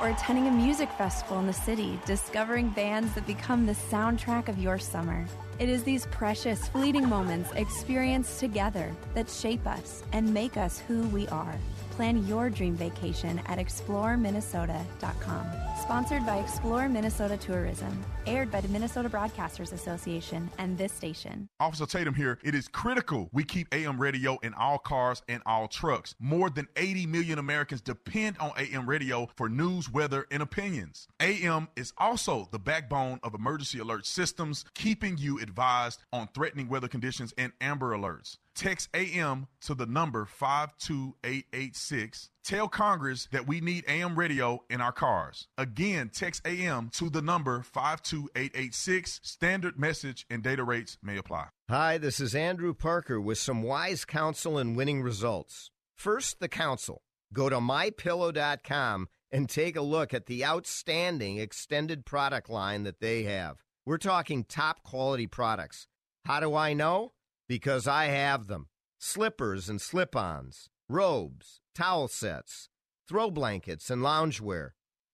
[0.00, 4.58] or attending a music festival in the city, discovering bands that become the soundtrack of
[4.58, 5.26] your summer.
[5.58, 11.02] It is these precious, fleeting moments experienced together that shape us and make us who
[11.08, 11.54] we are.
[12.00, 15.46] Plan your dream vacation at exploreminnesota.com.
[15.82, 17.94] Sponsored by Explore Minnesota Tourism.
[18.26, 21.46] Aired by the Minnesota Broadcasters Association and this station.
[21.58, 22.38] Officer Tatum here.
[22.42, 26.14] It is critical we keep AM radio in all cars and all trucks.
[26.18, 31.06] More than 80 million Americans depend on AM radio for news, weather, and opinions.
[31.20, 36.88] AM is also the backbone of emergency alert systems, keeping you advised on threatening weather
[36.88, 38.38] conditions and amber alerts.
[38.60, 42.28] Text AM to the number 52886.
[42.44, 45.48] Tell Congress that we need AM radio in our cars.
[45.56, 49.20] Again, text AM to the number 52886.
[49.22, 51.46] Standard message and data rates may apply.
[51.70, 55.70] Hi, this is Andrew Parker with some wise counsel and winning results.
[55.96, 57.00] First, the counsel.
[57.32, 63.22] Go to mypillow.com and take a look at the outstanding extended product line that they
[63.22, 63.64] have.
[63.86, 65.86] We're talking top quality products.
[66.26, 67.12] How do I know?
[67.50, 68.68] Because I have them.
[69.00, 72.68] Slippers and slip ons, robes, towel sets,
[73.08, 74.70] throw blankets, and loungewear.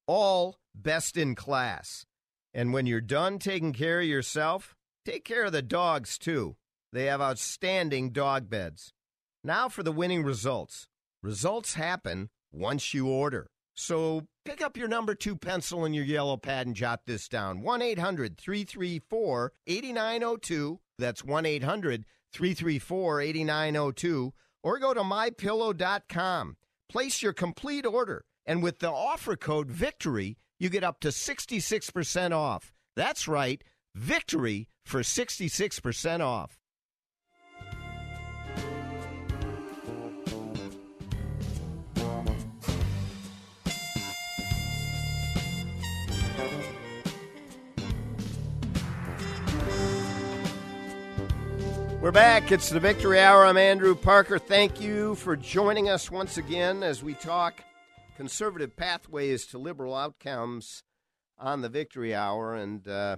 [0.06, 2.04] All best in class.
[2.52, 4.76] And when you're done taking care of yourself,
[5.06, 6.56] take care of the dogs too.
[6.92, 8.92] They have outstanding dog beds.
[9.42, 10.88] Now for the winning results.
[11.22, 13.46] Results happen once you order.
[13.74, 17.62] So pick up your number two pencil and your yellow pad and jot this down
[17.62, 20.80] 1 800 334 8902.
[20.98, 22.04] That's 1 800
[22.36, 24.32] 334 8902.
[24.62, 26.56] Or go to mypillow.com.
[26.88, 28.24] Place your complete order.
[28.44, 32.72] And with the offer code VICTORY, you get up to 66% off.
[32.94, 33.62] That's right,
[33.96, 36.58] VICTORY for 66% off.
[52.06, 52.52] We're back.
[52.52, 53.44] It's the Victory Hour.
[53.44, 54.38] I'm Andrew Parker.
[54.38, 57.64] Thank you for joining us once again as we talk
[58.16, 60.84] conservative pathways to liberal outcomes
[61.36, 62.54] on the Victory Hour.
[62.54, 63.16] And uh,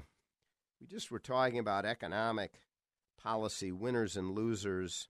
[0.80, 2.62] we just were talking about economic
[3.22, 5.08] policy, winners and losers,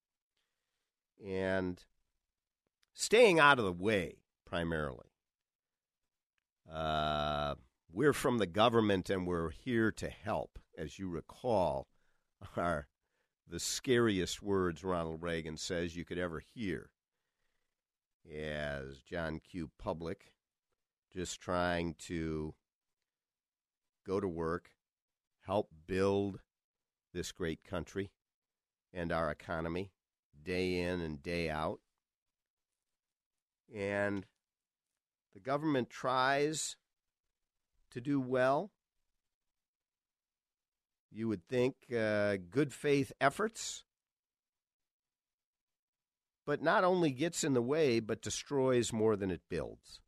[1.25, 1.81] and
[2.95, 5.13] staying out of the way primarily.
[6.69, 7.55] Uh,
[7.93, 10.59] we're from the government and we're here to help.
[10.77, 11.87] As you recall,
[12.57, 12.89] our
[13.51, 16.91] the scariest words Ronald Reagan says you could ever hear.
[18.31, 19.71] As John Q.
[19.79, 20.33] Public,
[21.15, 22.55] just trying to
[24.07, 24.73] go to work,
[25.47, 26.41] help build
[27.15, 28.11] this great country
[28.93, 29.93] and our economy
[30.43, 31.81] day in and day out.
[33.75, 34.27] And
[35.33, 36.77] the government tries
[37.91, 38.73] to do well
[41.11, 43.85] you would think uh, good faith efforts,
[46.47, 50.01] but not only gets in the way, but destroys more than it builds.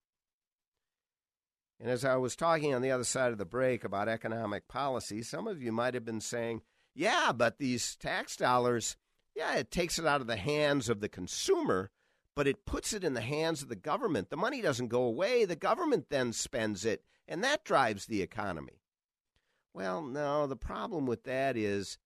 [1.80, 5.22] And as I was talking on the other side of the break about economic policy,
[5.22, 6.60] some of you might have been saying,
[6.94, 8.96] yeah, but these tax dollars,
[9.34, 11.90] yeah, it takes it out of the hands of the consumer,
[12.36, 14.28] but it puts it in the hands of the government.
[14.28, 18.79] The money doesn't go away, the government then spends it, and that drives the economy.
[19.72, 21.98] Well, no, the problem with that is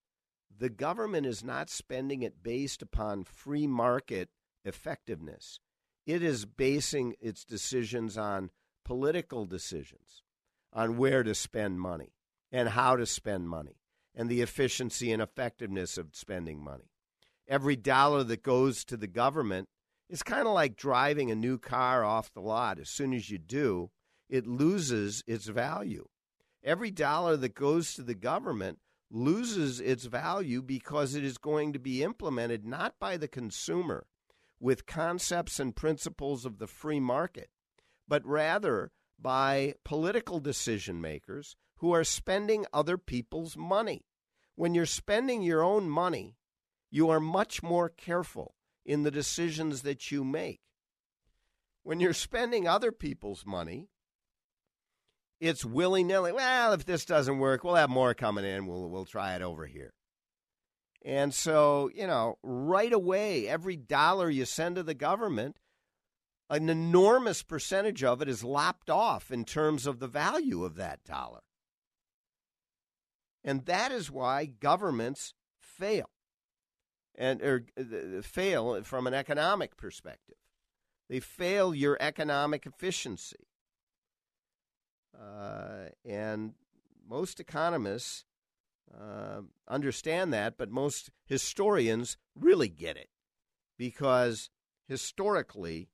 [0.56, 4.28] the government is not spending it based upon free market
[4.64, 5.60] effectiveness.
[6.06, 8.50] It is basing its decisions on
[8.84, 10.22] political decisions,
[10.72, 12.12] on where to spend money
[12.52, 13.78] and how to spend money
[14.14, 16.90] and the efficiency and effectiveness of spending money.
[17.48, 19.68] Every dollar that goes to the government
[20.08, 22.78] is kind of like driving a new car off the lot.
[22.78, 23.90] As soon as you do,
[24.28, 26.06] it loses its value
[26.64, 28.78] every dollar that goes to the government
[29.10, 34.06] loses its value because it is going to be implemented not by the consumer
[34.58, 37.50] with concepts and principles of the free market,
[38.08, 38.90] but rather
[39.20, 44.06] by political decision makers who are spending other people's money.
[44.56, 46.36] When you're spending your own money,
[46.90, 48.54] you are much more careful
[48.84, 50.60] in the decisions that you make.
[51.82, 53.88] When you're spending other people's money,
[55.40, 56.32] it's willy nilly.
[56.32, 58.66] Well, if this doesn't work, we'll have more coming in.
[58.66, 59.92] We'll, we'll try it over here.
[61.04, 65.56] And so, you know, right away, every dollar you send to the government,
[66.48, 71.04] an enormous percentage of it is lopped off in terms of the value of that
[71.04, 71.40] dollar.
[73.42, 76.08] And that is why governments fail
[77.14, 80.36] and or uh, fail from an economic perspective.
[81.08, 83.48] They fail your economic efficiency.
[85.18, 86.54] Uh, and
[87.08, 88.24] most economists
[88.92, 93.08] uh, understand that, but most historians really get it
[93.76, 94.50] because
[94.86, 95.88] historically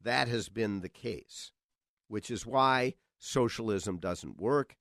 [0.00, 1.52] that has been the case,
[2.08, 4.76] which is why socialism doesn't work.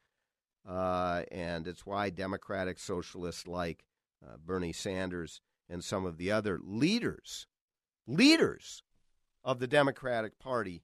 [0.67, 3.85] Uh, and it's why democratic socialists like
[4.25, 7.47] uh, Bernie Sanders and some of the other leaders,
[8.05, 8.83] leaders
[9.43, 10.83] of the Democratic Party,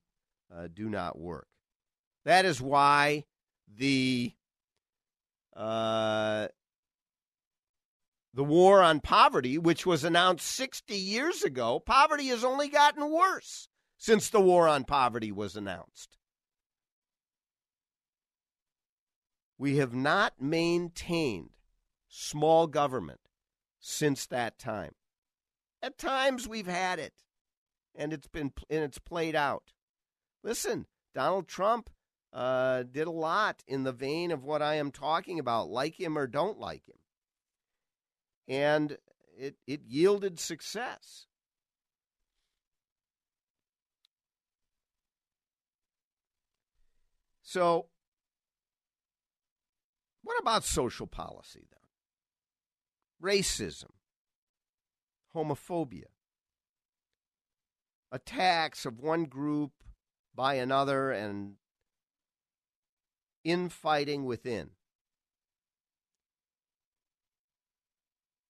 [0.54, 1.48] uh, do not work.
[2.26, 3.26] That is why
[3.68, 4.34] the
[5.56, 6.48] uh,
[8.34, 13.68] the war on poverty, which was announced 60 years ago, poverty has only gotten worse
[13.98, 16.18] since the war on poverty was announced.
[19.58, 21.52] We have not maintained
[22.10, 23.22] small government
[23.80, 24.94] since that time.
[25.82, 27.14] At times we've had it,
[27.96, 29.74] and it's been and it's played out.
[30.44, 31.90] Listen, Donald Trump
[32.34, 36.18] uh, did a lot in the vein of what I am talking about, like him
[36.18, 36.98] or don't like him.
[38.48, 38.98] And
[39.38, 41.28] it, it yielded success.
[47.44, 47.86] So,
[50.24, 51.80] what about social policy then?
[53.22, 53.92] Racism,
[55.36, 56.06] homophobia,
[58.12, 59.72] attacks of one group
[60.34, 61.58] by another, and
[63.44, 64.72] infighting within.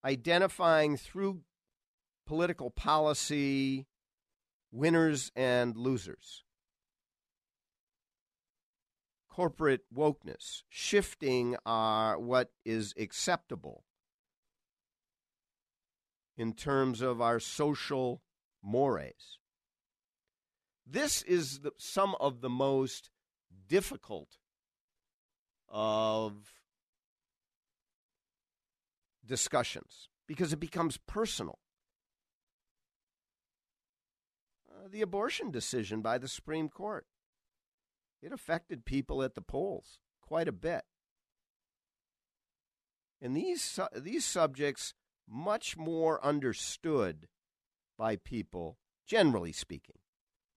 [0.05, 1.41] Identifying through
[2.25, 3.87] political policy
[4.71, 6.43] winners and losers.
[9.29, 13.83] Corporate wokeness, shifting our, what is acceptable
[16.37, 18.21] in terms of our social
[18.61, 19.39] mores.
[20.85, 23.09] This is the, some of the most
[23.67, 24.37] difficult
[25.73, 26.33] of
[29.25, 31.59] discussions because it becomes personal.
[34.69, 37.05] Uh, the abortion decision by the Supreme Court
[38.21, 40.83] it affected people at the polls quite a bit.
[43.21, 44.93] And these these subjects
[45.27, 47.27] much more understood
[47.97, 49.97] by people generally speaking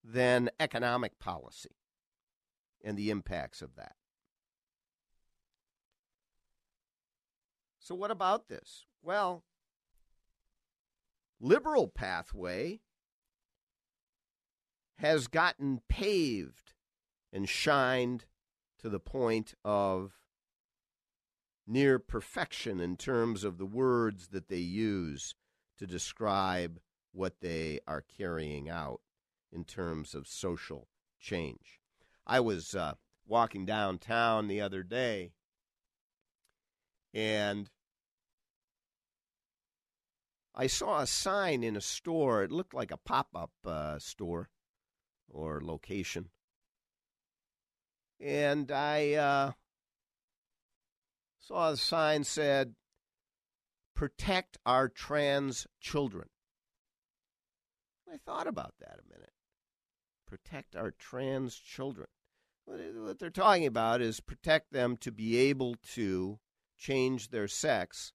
[0.03, 1.77] than economic policy
[2.85, 3.97] and the impacts of that.
[7.87, 8.84] So, what about this?
[9.01, 9.45] Well,
[11.39, 12.80] liberal pathway
[14.97, 16.72] has gotten paved
[17.32, 18.24] and shined
[18.80, 20.18] to the point of
[21.64, 25.37] near perfection in terms of the words that they use
[25.78, 26.80] to describe
[27.12, 29.01] what they are carrying out
[29.53, 30.89] in terms of social
[31.20, 31.78] change.
[32.26, 35.34] I was uh, walking downtown the other day
[37.14, 37.70] and
[40.57, 42.43] I saw a sign in a store.
[42.43, 44.49] It looked like a pop up uh, store
[45.29, 46.31] or location.
[48.19, 49.53] And I uh,
[51.39, 52.75] saw the sign said,
[53.95, 56.29] Protect our trans children.
[58.11, 59.33] I thought about that a minute.
[60.27, 62.09] Protect our trans children.
[62.65, 66.39] What they're talking about is protect them to be able to
[66.77, 68.13] change their sex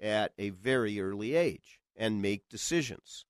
[0.00, 3.24] at a very early age and make decisions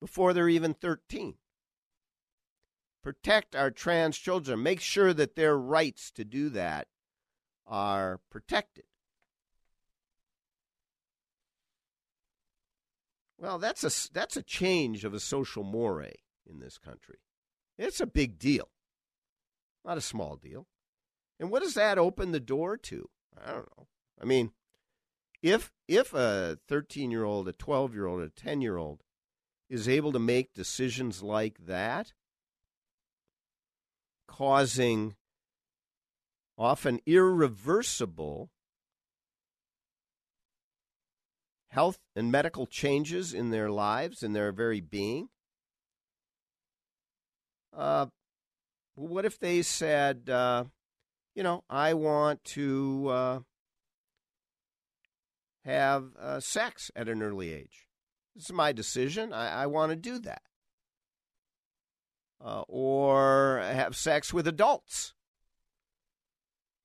[0.00, 1.34] before they're even 13.
[3.02, 4.62] Protect our trans children.
[4.62, 6.88] Make sure that their rights to do that
[7.66, 8.84] are protected.
[13.38, 16.14] Well, that's a, that's a change of a social moray
[16.48, 17.18] in this country.
[17.76, 18.70] It's a big deal,
[19.84, 20.66] not a small deal.
[21.38, 23.08] And what does that open the door to?
[23.36, 23.86] I don't know.
[24.20, 24.52] I mean,
[25.44, 29.02] if if a 13 year old, a 12 year old, a 10 year old
[29.68, 32.14] is able to make decisions like that,
[34.26, 35.16] causing
[36.56, 38.50] often irreversible
[41.68, 45.28] health and medical changes in their lives, in their very being.
[47.76, 48.06] Uh,
[48.94, 50.64] what if they said, uh,
[51.34, 53.38] you know, I want to uh,
[55.64, 57.86] have uh, sex at an early age?
[58.36, 59.32] Is my decision.
[59.32, 60.42] I, I want to do that.
[62.44, 65.14] Uh, or have sex with adults.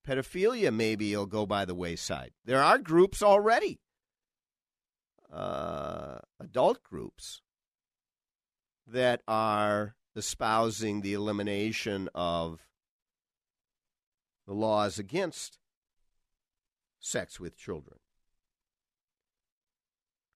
[0.07, 2.31] Pedophilia maybe will go by the wayside.
[2.45, 3.79] There are groups already,
[5.31, 7.41] uh, adult groups,
[8.87, 12.65] that are espousing the elimination of
[14.47, 15.59] the laws against
[16.99, 17.98] sex with children.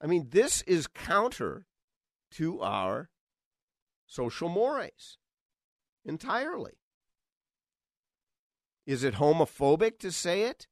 [0.03, 1.65] I mean, this is counter
[2.31, 3.09] to our
[4.05, 5.17] social mores
[6.03, 6.73] entirely.
[8.85, 10.67] Is it homophobic to say it?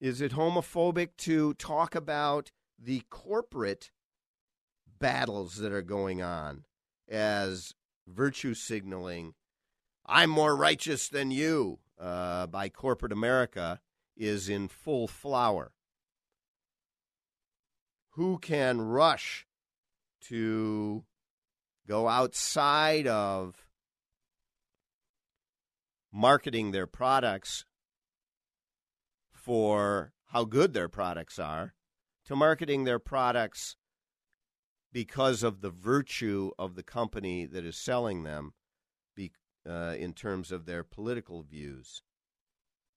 [0.00, 3.92] Is it homophobic to talk about the corporate
[4.98, 6.64] battles that are going on
[7.08, 7.72] as
[8.08, 9.34] virtue signaling,
[10.04, 13.80] I'm more righteous than you, uh, by corporate America
[14.16, 15.70] is in full flower?
[18.14, 19.46] Who can rush
[20.28, 21.04] to
[21.86, 23.66] go outside of
[26.12, 27.64] marketing their products
[29.30, 31.74] for how good their products are
[32.26, 33.76] to marketing their products
[34.92, 38.52] because of the virtue of the company that is selling them
[39.14, 39.32] be,
[39.68, 42.02] uh, in terms of their political views.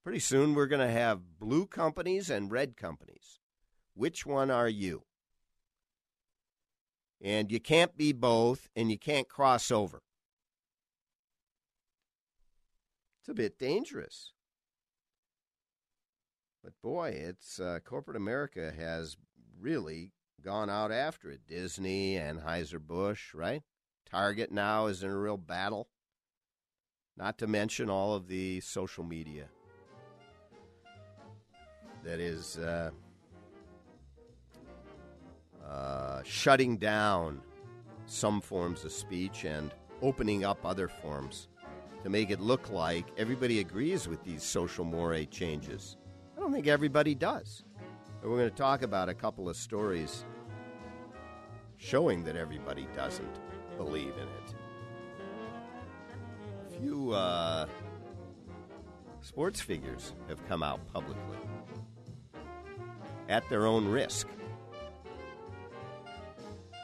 [0.04, 3.40] Pretty soon we're going to have blue companies and red companies.
[3.96, 5.04] Which one are you?
[7.22, 10.02] And you can't be both, and you can't cross over.
[13.22, 14.34] It's a bit dangerous.
[16.64, 19.16] But boy, it's uh, corporate America has
[19.60, 21.42] really gone out after it.
[21.48, 23.64] Disney, Anheuser-Busch, right?
[24.10, 25.88] Target now is in a real battle.
[27.16, 29.46] Not to mention all of the social media
[32.04, 32.92] that is uh,
[35.68, 37.42] uh, shutting down
[38.06, 41.48] some forms of speech and opening up other forms
[42.04, 45.98] to make it look like everybody agrees with these social moray changes.
[46.36, 47.64] I don't think everybody does.
[48.22, 50.26] We're going to talk about a couple of stories
[51.78, 53.40] showing that everybody doesn't
[53.78, 54.56] believe in it.
[56.68, 57.68] A few uh,
[59.22, 61.38] sports figures have come out publicly
[63.30, 64.28] at their own risk.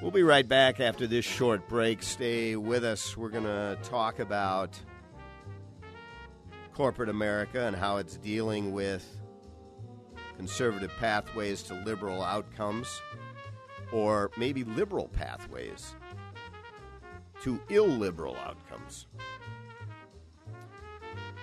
[0.02, 2.02] We'll be right back after this short break.
[2.04, 3.18] Stay with us.
[3.18, 4.80] We're going to talk about
[6.74, 9.06] corporate America and how it's dealing with
[10.38, 13.02] conservative pathways to liberal outcomes
[13.92, 15.94] or maybe liberal pathways
[17.44, 19.06] to illiberal outcomes.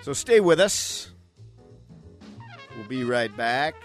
[0.01, 1.11] So stay with us.
[2.75, 3.75] We'll be right back.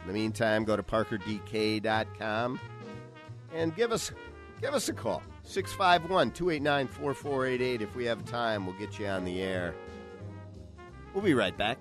[0.00, 2.58] In the meantime, go to parkerdk.com
[3.56, 4.12] and give us
[4.60, 5.22] give us a call.
[5.44, 9.74] 651-289-4488 if we have time, we'll get you on the air.
[11.14, 11.78] We'll be right back.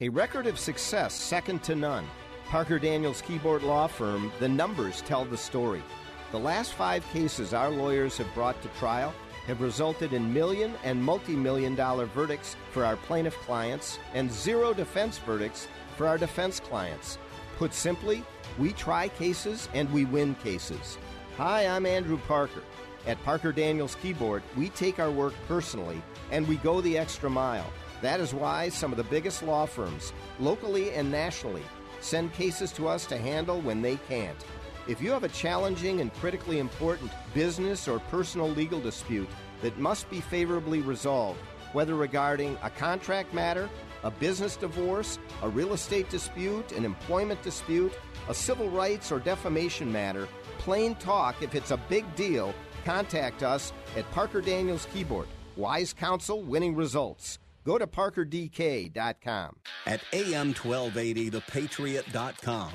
[0.00, 2.06] A record of success second to none.
[2.46, 5.82] Parker Daniels Kibort Law Firm, the numbers tell the story.
[6.30, 9.12] The last five cases our lawyers have brought to trial
[9.48, 14.74] have resulted in million and multi million dollar verdicts for our plaintiff clients and zero
[14.74, 17.18] defense verdicts for our defense clients.
[17.56, 18.22] Put simply,
[18.58, 20.98] we try cases and we win cases.
[21.38, 22.62] Hi, I'm Andrew Parker.
[23.06, 27.72] At Parker Daniels Kibort, we take our work personally and we go the extra mile.
[28.02, 31.64] That is why some of the biggest law firms, locally and nationally,
[32.00, 34.44] send cases to us to handle when they can't.
[34.88, 39.28] If you have a challenging and critically important business or personal legal dispute
[39.60, 41.38] that must be favorably resolved,
[41.74, 43.68] whether regarding a contract matter,
[44.02, 47.92] a business divorce, a real estate dispute, an employment dispute,
[48.30, 50.26] a civil rights or defamation matter,
[50.56, 52.54] plain talk, if it's a big deal,
[52.86, 55.26] contact us at Parker Daniels Kibort.
[55.56, 57.38] Wise counsel, winning results.
[57.64, 59.56] Go to parkerdk.com.
[59.86, 62.72] At AM 1280, thepatriot.com,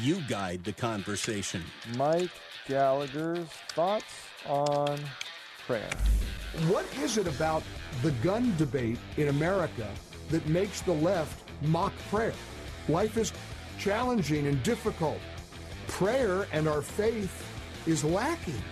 [0.00, 1.62] you guide the conversation.
[1.96, 2.30] Mike
[2.68, 4.14] Gallagher's thoughts
[4.46, 4.98] on
[5.66, 5.90] prayer.
[6.68, 7.62] What is it about
[8.02, 9.88] the gun debate in America
[10.30, 12.34] that makes the left mock prayer?
[12.88, 13.32] Life is
[13.78, 15.18] challenging and difficult.
[15.88, 17.46] Prayer and our faith
[17.86, 18.62] is lacking.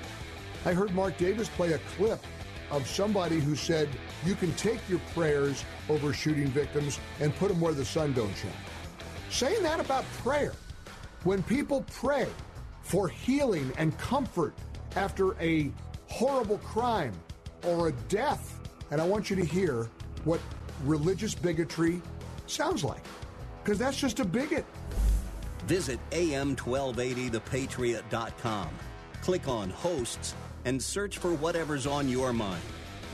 [0.64, 2.20] I heard Mark Davis play a clip
[2.70, 3.88] of somebody who said
[4.24, 8.34] you can take your prayers over shooting victims and put them where the sun don't
[8.36, 8.50] shine.
[9.30, 10.52] Saying that about prayer,
[11.24, 12.28] when people pray
[12.82, 14.54] for healing and comfort
[14.94, 15.72] after a
[16.08, 17.14] horrible crime
[17.66, 18.60] or a death,
[18.90, 19.88] and I want you to hear
[20.24, 20.40] what
[20.84, 22.02] religious bigotry
[22.46, 23.02] sounds like,
[23.62, 24.66] because that's just a bigot.
[25.66, 28.68] Visit am1280thepatriot.com.
[29.22, 30.34] Click on hosts
[30.66, 32.62] and search for whatever's on your mind.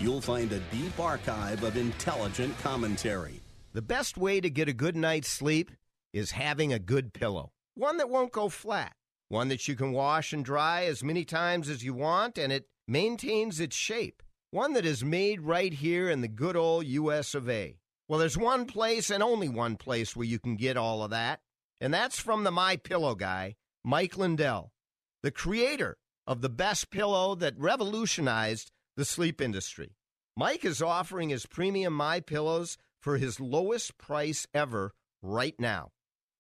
[0.01, 3.41] You'll find a deep archive of intelligent commentary.
[3.73, 5.71] The best way to get a good night's sleep
[6.13, 7.53] is having a good pillow.
[7.75, 8.95] One that won't go flat.
[9.29, 12.67] One that you can wash and dry as many times as you want and it
[12.89, 14.23] maintains its shape.
[14.51, 17.77] One that is made right here in the good old US of A.
[18.09, 21.41] Well, there's one place and only one place where you can get all of that,
[21.81, 23.55] and that's from the My Pillow guy,
[23.85, 24.73] Mike Lindell,
[25.23, 25.97] the creator
[26.27, 29.95] of the best pillow that revolutionized the sleep industry.
[30.37, 34.93] Mike is offering his premium My Pillows for his lowest price ever
[35.23, 35.93] right now.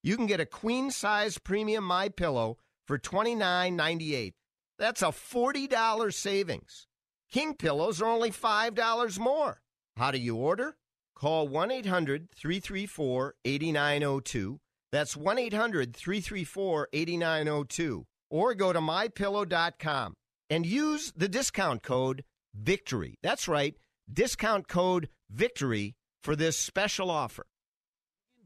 [0.02, 4.32] You can get a queen size premium My Pillow for $29.98.
[4.78, 6.86] That's a $40 savings.
[7.30, 9.60] King pillows are only $5 more.
[9.96, 10.76] How do you order?
[11.14, 14.58] Call 1 800 334 8902.
[14.90, 18.06] That's 1 800 334 8902.
[18.30, 20.14] Or go to mypillow.com
[20.48, 22.24] and use the discount code
[22.56, 23.18] VICTORY.
[23.22, 23.76] That's right,
[24.12, 27.46] discount code VICTORY for this special offer.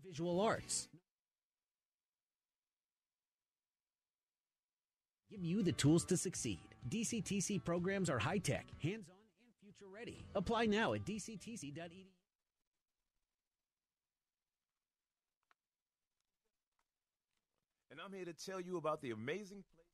[0.04, 0.88] Visual arts.
[5.34, 6.60] Give you the tools to succeed.
[6.88, 10.24] DCTC programs are high tech, hands on, and future ready.
[10.36, 12.04] Apply now at dctc.edu.
[17.90, 19.88] And I'm here to tell you about the amazing place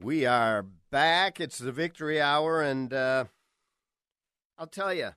[0.00, 1.38] We are back.
[1.38, 3.24] It's the victory hour, and uh,
[4.58, 5.10] I'll tell you,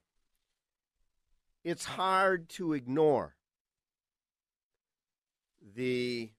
[1.63, 3.35] it's hard to ignore
[5.75, 6.31] the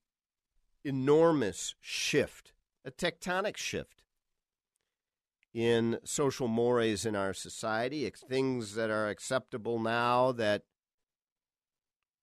[0.83, 2.53] enormous shift,
[2.85, 4.03] a tectonic shift
[5.53, 10.63] in social mores in our society, things that are acceptable now that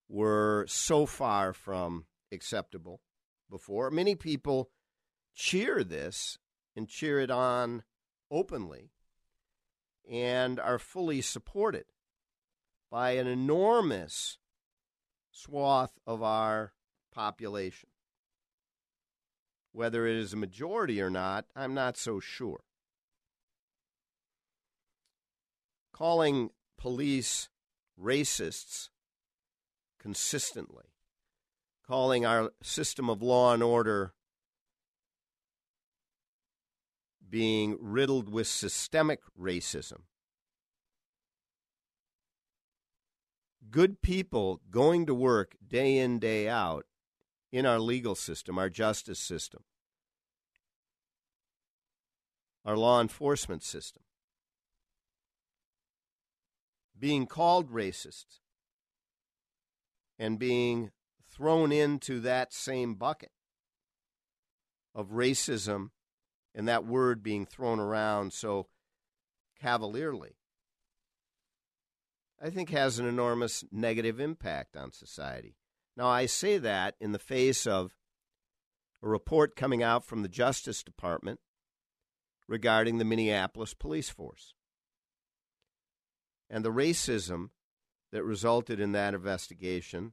[0.09, 3.01] were so far from acceptable
[3.48, 3.90] before.
[3.90, 4.70] Many people
[5.34, 6.38] cheer this
[6.76, 7.84] and cheer it on
[8.30, 8.90] openly
[10.11, 11.84] and are fully supported
[12.91, 14.38] by an enormous
[15.30, 16.72] swath of our
[17.14, 17.88] population.
[19.72, 22.61] Whether it is a majority or not, I'm not so sure.
[25.93, 27.49] Calling police
[28.01, 28.88] racists
[30.01, 30.86] consistently,
[31.86, 34.14] calling our system of law and order
[37.28, 40.01] being riddled with systemic racism.
[43.70, 46.86] Good people going to work day in, day out
[47.52, 49.62] in our legal system, our justice system,
[52.64, 54.02] our law enforcement system,
[56.98, 58.40] being called racist
[60.18, 60.90] and being
[61.30, 63.32] thrown into that same bucket
[64.94, 65.90] of racism
[66.54, 68.66] and that word being thrown around so
[69.60, 70.36] cavalierly,
[72.41, 75.57] I think has an enormous negative impact on society.
[75.97, 77.95] Now, I say that in the face of
[79.03, 81.41] a report coming out from the Justice Department
[82.49, 84.55] regarding the Minneapolis police force
[86.49, 87.51] and the racism
[88.11, 90.12] that resulted in that investigation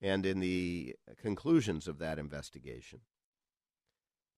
[0.00, 3.00] and in the conclusions of that investigation.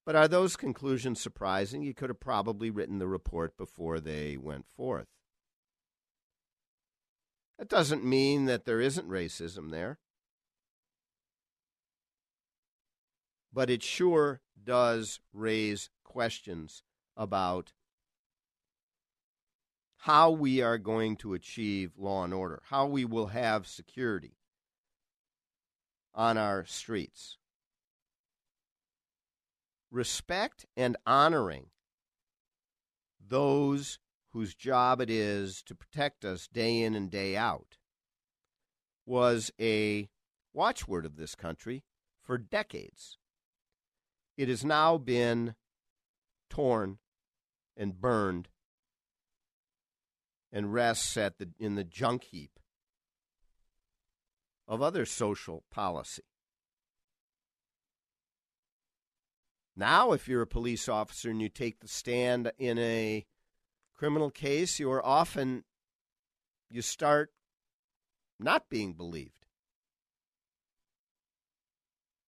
[0.05, 1.83] But are those conclusions surprising?
[1.83, 5.09] You could have probably written the report before they went forth.
[7.59, 9.99] That doesn't mean that there isn't racism there.
[13.53, 16.83] But it sure does raise questions
[17.17, 17.73] about
[19.99, 24.37] how we are going to achieve law and order, how we will have security
[26.15, 27.39] on our streets
[29.95, 31.67] respect and honoring
[33.27, 33.99] those
[34.35, 37.79] whose job it is to protect us day in and day out
[39.07, 40.09] was a
[40.53, 41.85] watchword of this country
[42.21, 43.17] for decades.
[44.37, 45.55] It has now been
[46.51, 46.99] torn
[47.77, 48.49] and burned
[50.53, 52.59] and rests at the in the junk heap
[54.67, 56.25] of other social policy.
[59.77, 63.27] Now, if you're a police officer and you take the stand in a
[63.95, 65.65] criminal case, you are often
[66.71, 67.31] you start
[68.41, 69.47] not being believed.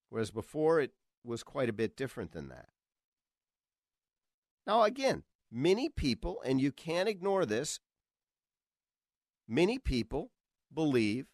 [0.09, 0.93] Whereas before it
[1.25, 2.69] was quite a bit different than that.
[4.67, 7.81] Now, again, many people, and you can't ignore this,
[9.49, 10.31] many people
[10.73, 11.27] believe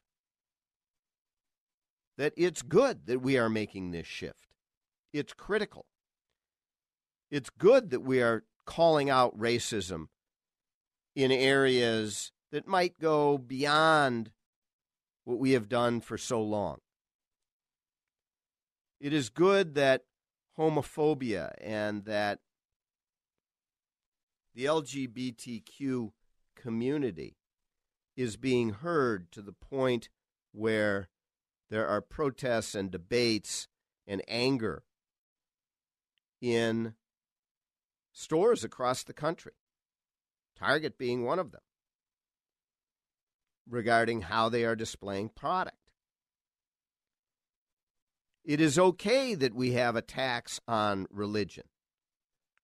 [2.19, 4.49] that it's good that we are making this shift.
[5.13, 5.87] It's critical.
[7.31, 10.09] It's good that we are calling out racism
[11.15, 14.31] in areas that might go beyond
[15.25, 16.79] what we have done for so long.
[19.01, 20.03] It is good that
[20.59, 22.39] homophobia and that
[24.55, 26.13] the LGBTQ
[26.55, 27.37] community
[28.17, 30.09] is being heard to the point
[30.53, 31.09] where
[31.71, 33.67] there are protests and debates
[34.07, 34.85] and anger
[36.41, 36.95] in
[38.13, 39.53] stores across the country,
[40.63, 41.61] Target being one of them,
[43.69, 45.77] regarding how they are displaying product.
[48.45, 51.65] It is okay that we have attacks on religion,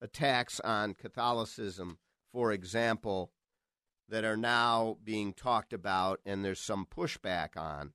[0.01, 1.99] attacks on Catholicism,
[2.33, 3.33] for example,
[4.09, 7.93] that are now being talked about and there's some pushback on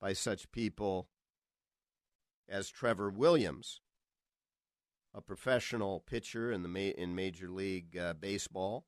[0.00, 1.08] by such people
[2.48, 3.80] as Trevor Williams,
[5.16, 8.84] a professional pitcher in the ma- in Major League uh, Baseball,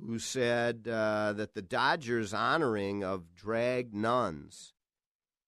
[0.00, 4.72] who said uh, that the Dodgers' honoring of drag nuns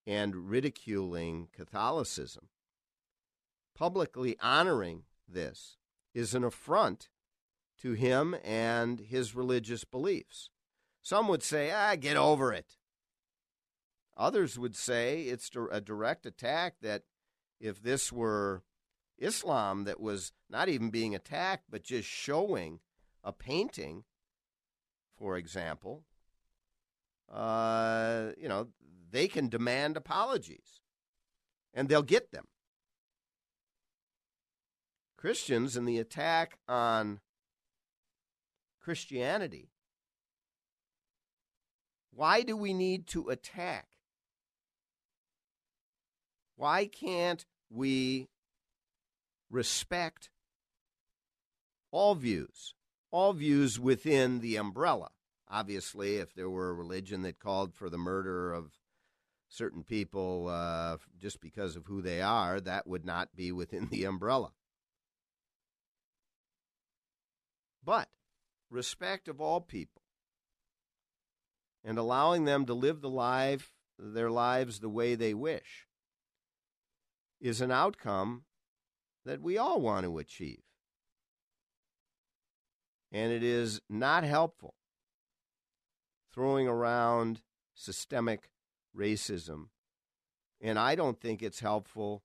[0.05, 2.49] and ridiculing Catholicism,
[3.77, 5.77] publicly honoring this,
[6.13, 7.09] is an affront
[7.79, 10.51] to him and his religious beliefs.
[11.01, 12.77] Some would say, ah, get over it.
[14.17, 17.05] Others would say it's a direct attack that
[17.61, 18.63] if this were
[19.19, 22.81] Islam that was not even being attacked, but just showing
[23.23, 24.05] a painting,
[25.17, 26.05] for example,
[27.31, 28.69] uh, you know,
[29.11, 30.81] they can demand apologies
[31.75, 32.47] and they'll get them.
[35.17, 37.21] Christians and the attack on
[38.81, 39.69] Christianity.
[42.11, 43.87] Why do we need to attack?
[46.57, 48.29] Why can't we
[49.51, 50.31] respect
[51.91, 52.75] all views,
[53.11, 55.11] all views within the umbrella?
[55.49, 58.73] Obviously, if there were a religion that called for the murder of
[59.49, 64.05] certain people uh, just because of who they are, that would not be within the
[64.05, 64.53] umbrella.
[67.85, 68.09] But
[68.71, 70.03] respect of all people
[71.83, 75.89] and allowing them to live the life, their lives the way they wish
[77.41, 78.45] is an outcome
[79.25, 80.63] that we all want to achieve.
[83.13, 84.75] And it is not helpful
[86.33, 87.43] throwing around
[87.75, 88.51] systemic
[88.97, 89.67] racism.
[90.61, 92.23] And I don't think it's helpful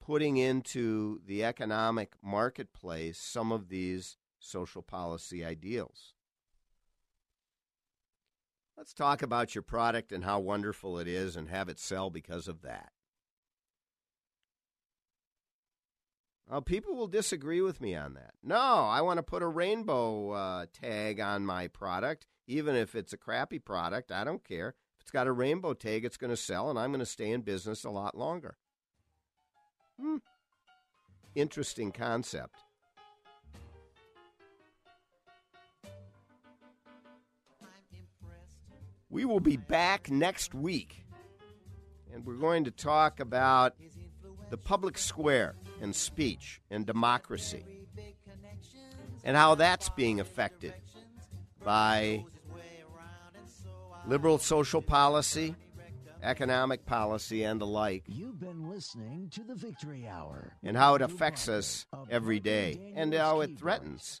[0.00, 6.14] putting into the economic marketplace some of these social policy ideals.
[8.76, 12.48] Let's talk about your product and how wonderful it is and have it sell because
[12.48, 12.92] of that.
[16.60, 18.34] People will disagree with me on that.
[18.42, 23.12] No, I want to put a rainbow uh, tag on my product, even if it's
[23.12, 24.12] a crappy product.
[24.12, 24.68] I don't care.
[24.98, 27.30] If it's got a rainbow tag, it's going to sell, and I'm going to stay
[27.30, 28.56] in business a lot longer.
[30.00, 30.18] Hmm.
[31.34, 32.54] Interesting concept.
[39.10, 41.04] We will be back next week,
[42.12, 43.74] and we're going to talk about
[44.54, 47.64] the public square and speech and democracy
[49.24, 50.72] and how that's being affected
[51.64, 52.24] by
[54.06, 55.56] liberal social policy,
[56.24, 58.04] economic policy, and the like.
[58.06, 60.56] You've been listening to the Victory Hour.
[60.62, 64.20] And how it affects us every day, and how it threatens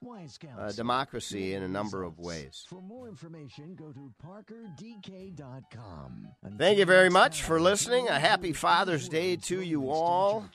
[0.58, 2.64] uh, democracy in a number of ways.
[2.68, 6.28] For more information, go to parkerdk.com.
[6.58, 8.08] Thank you very much for listening.
[8.08, 10.46] A happy Father's Day to you all.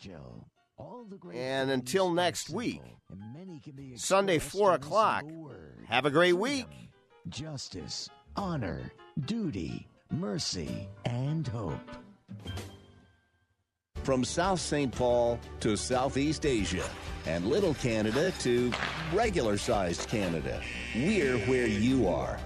[1.33, 2.81] And until next week,
[3.95, 5.25] Sunday, 4 o'clock,
[5.87, 6.67] have a great week.
[7.27, 8.91] Justice, honor,
[9.25, 11.73] duty, mercy, and hope.
[14.03, 14.91] From South St.
[14.91, 16.89] Paul to Southeast Asia
[17.27, 18.71] and Little Canada to
[19.13, 20.61] regular sized Canada,
[20.95, 22.39] we're where you are.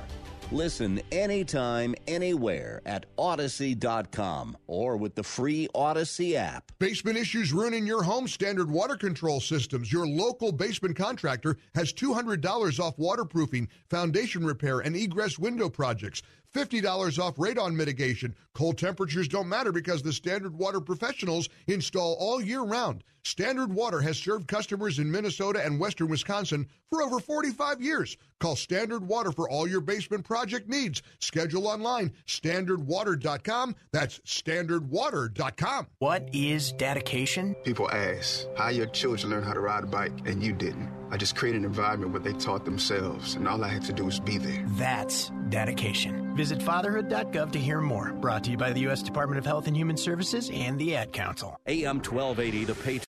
[0.51, 6.71] Listen anytime, anywhere at Audacy.com or with the free Audacy app.
[6.77, 8.27] Basement issues ruining your home?
[8.27, 14.95] Standard Water Control Systems, your local basement contractor, has $200 off waterproofing, foundation repair, and
[14.95, 16.21] egress window projects.
[16.53, 18.35] $50 off radon mitigation.
[18.53, 23.03] Cold temperatures don't matter because the Standard Water professionals install all year round.
[23.25, 28.17] Standard Water has served customers in Minnesota and western Wisconsin for over 45 years.
[28.39, 31.01] Call Standard Water for all your basement project needs.
[31.19, 33.75] Schedule online, standardwater.com.
[33.93, 35.87] That's standardwater.com.
[35.99, 37.55] What is dedication?
[37.63, 40.91] People ask how your children learn how to ride a bike and you didn't.
[41.09, 44.03] I just created an environment where they taught themselves, and all I had to do
[44.05, 44.65] was be there.
[44.69, 46.32] That's dedication.
[46.33, 48.13] Visit fatherhood.gov to hear more.
[48.13, 49.03] Brought to you by the U.S.
[49.03, 51.59] Department of Health and Human Services and the Ad Council.
[51.67, 53.12] AM 1280, The Patriot.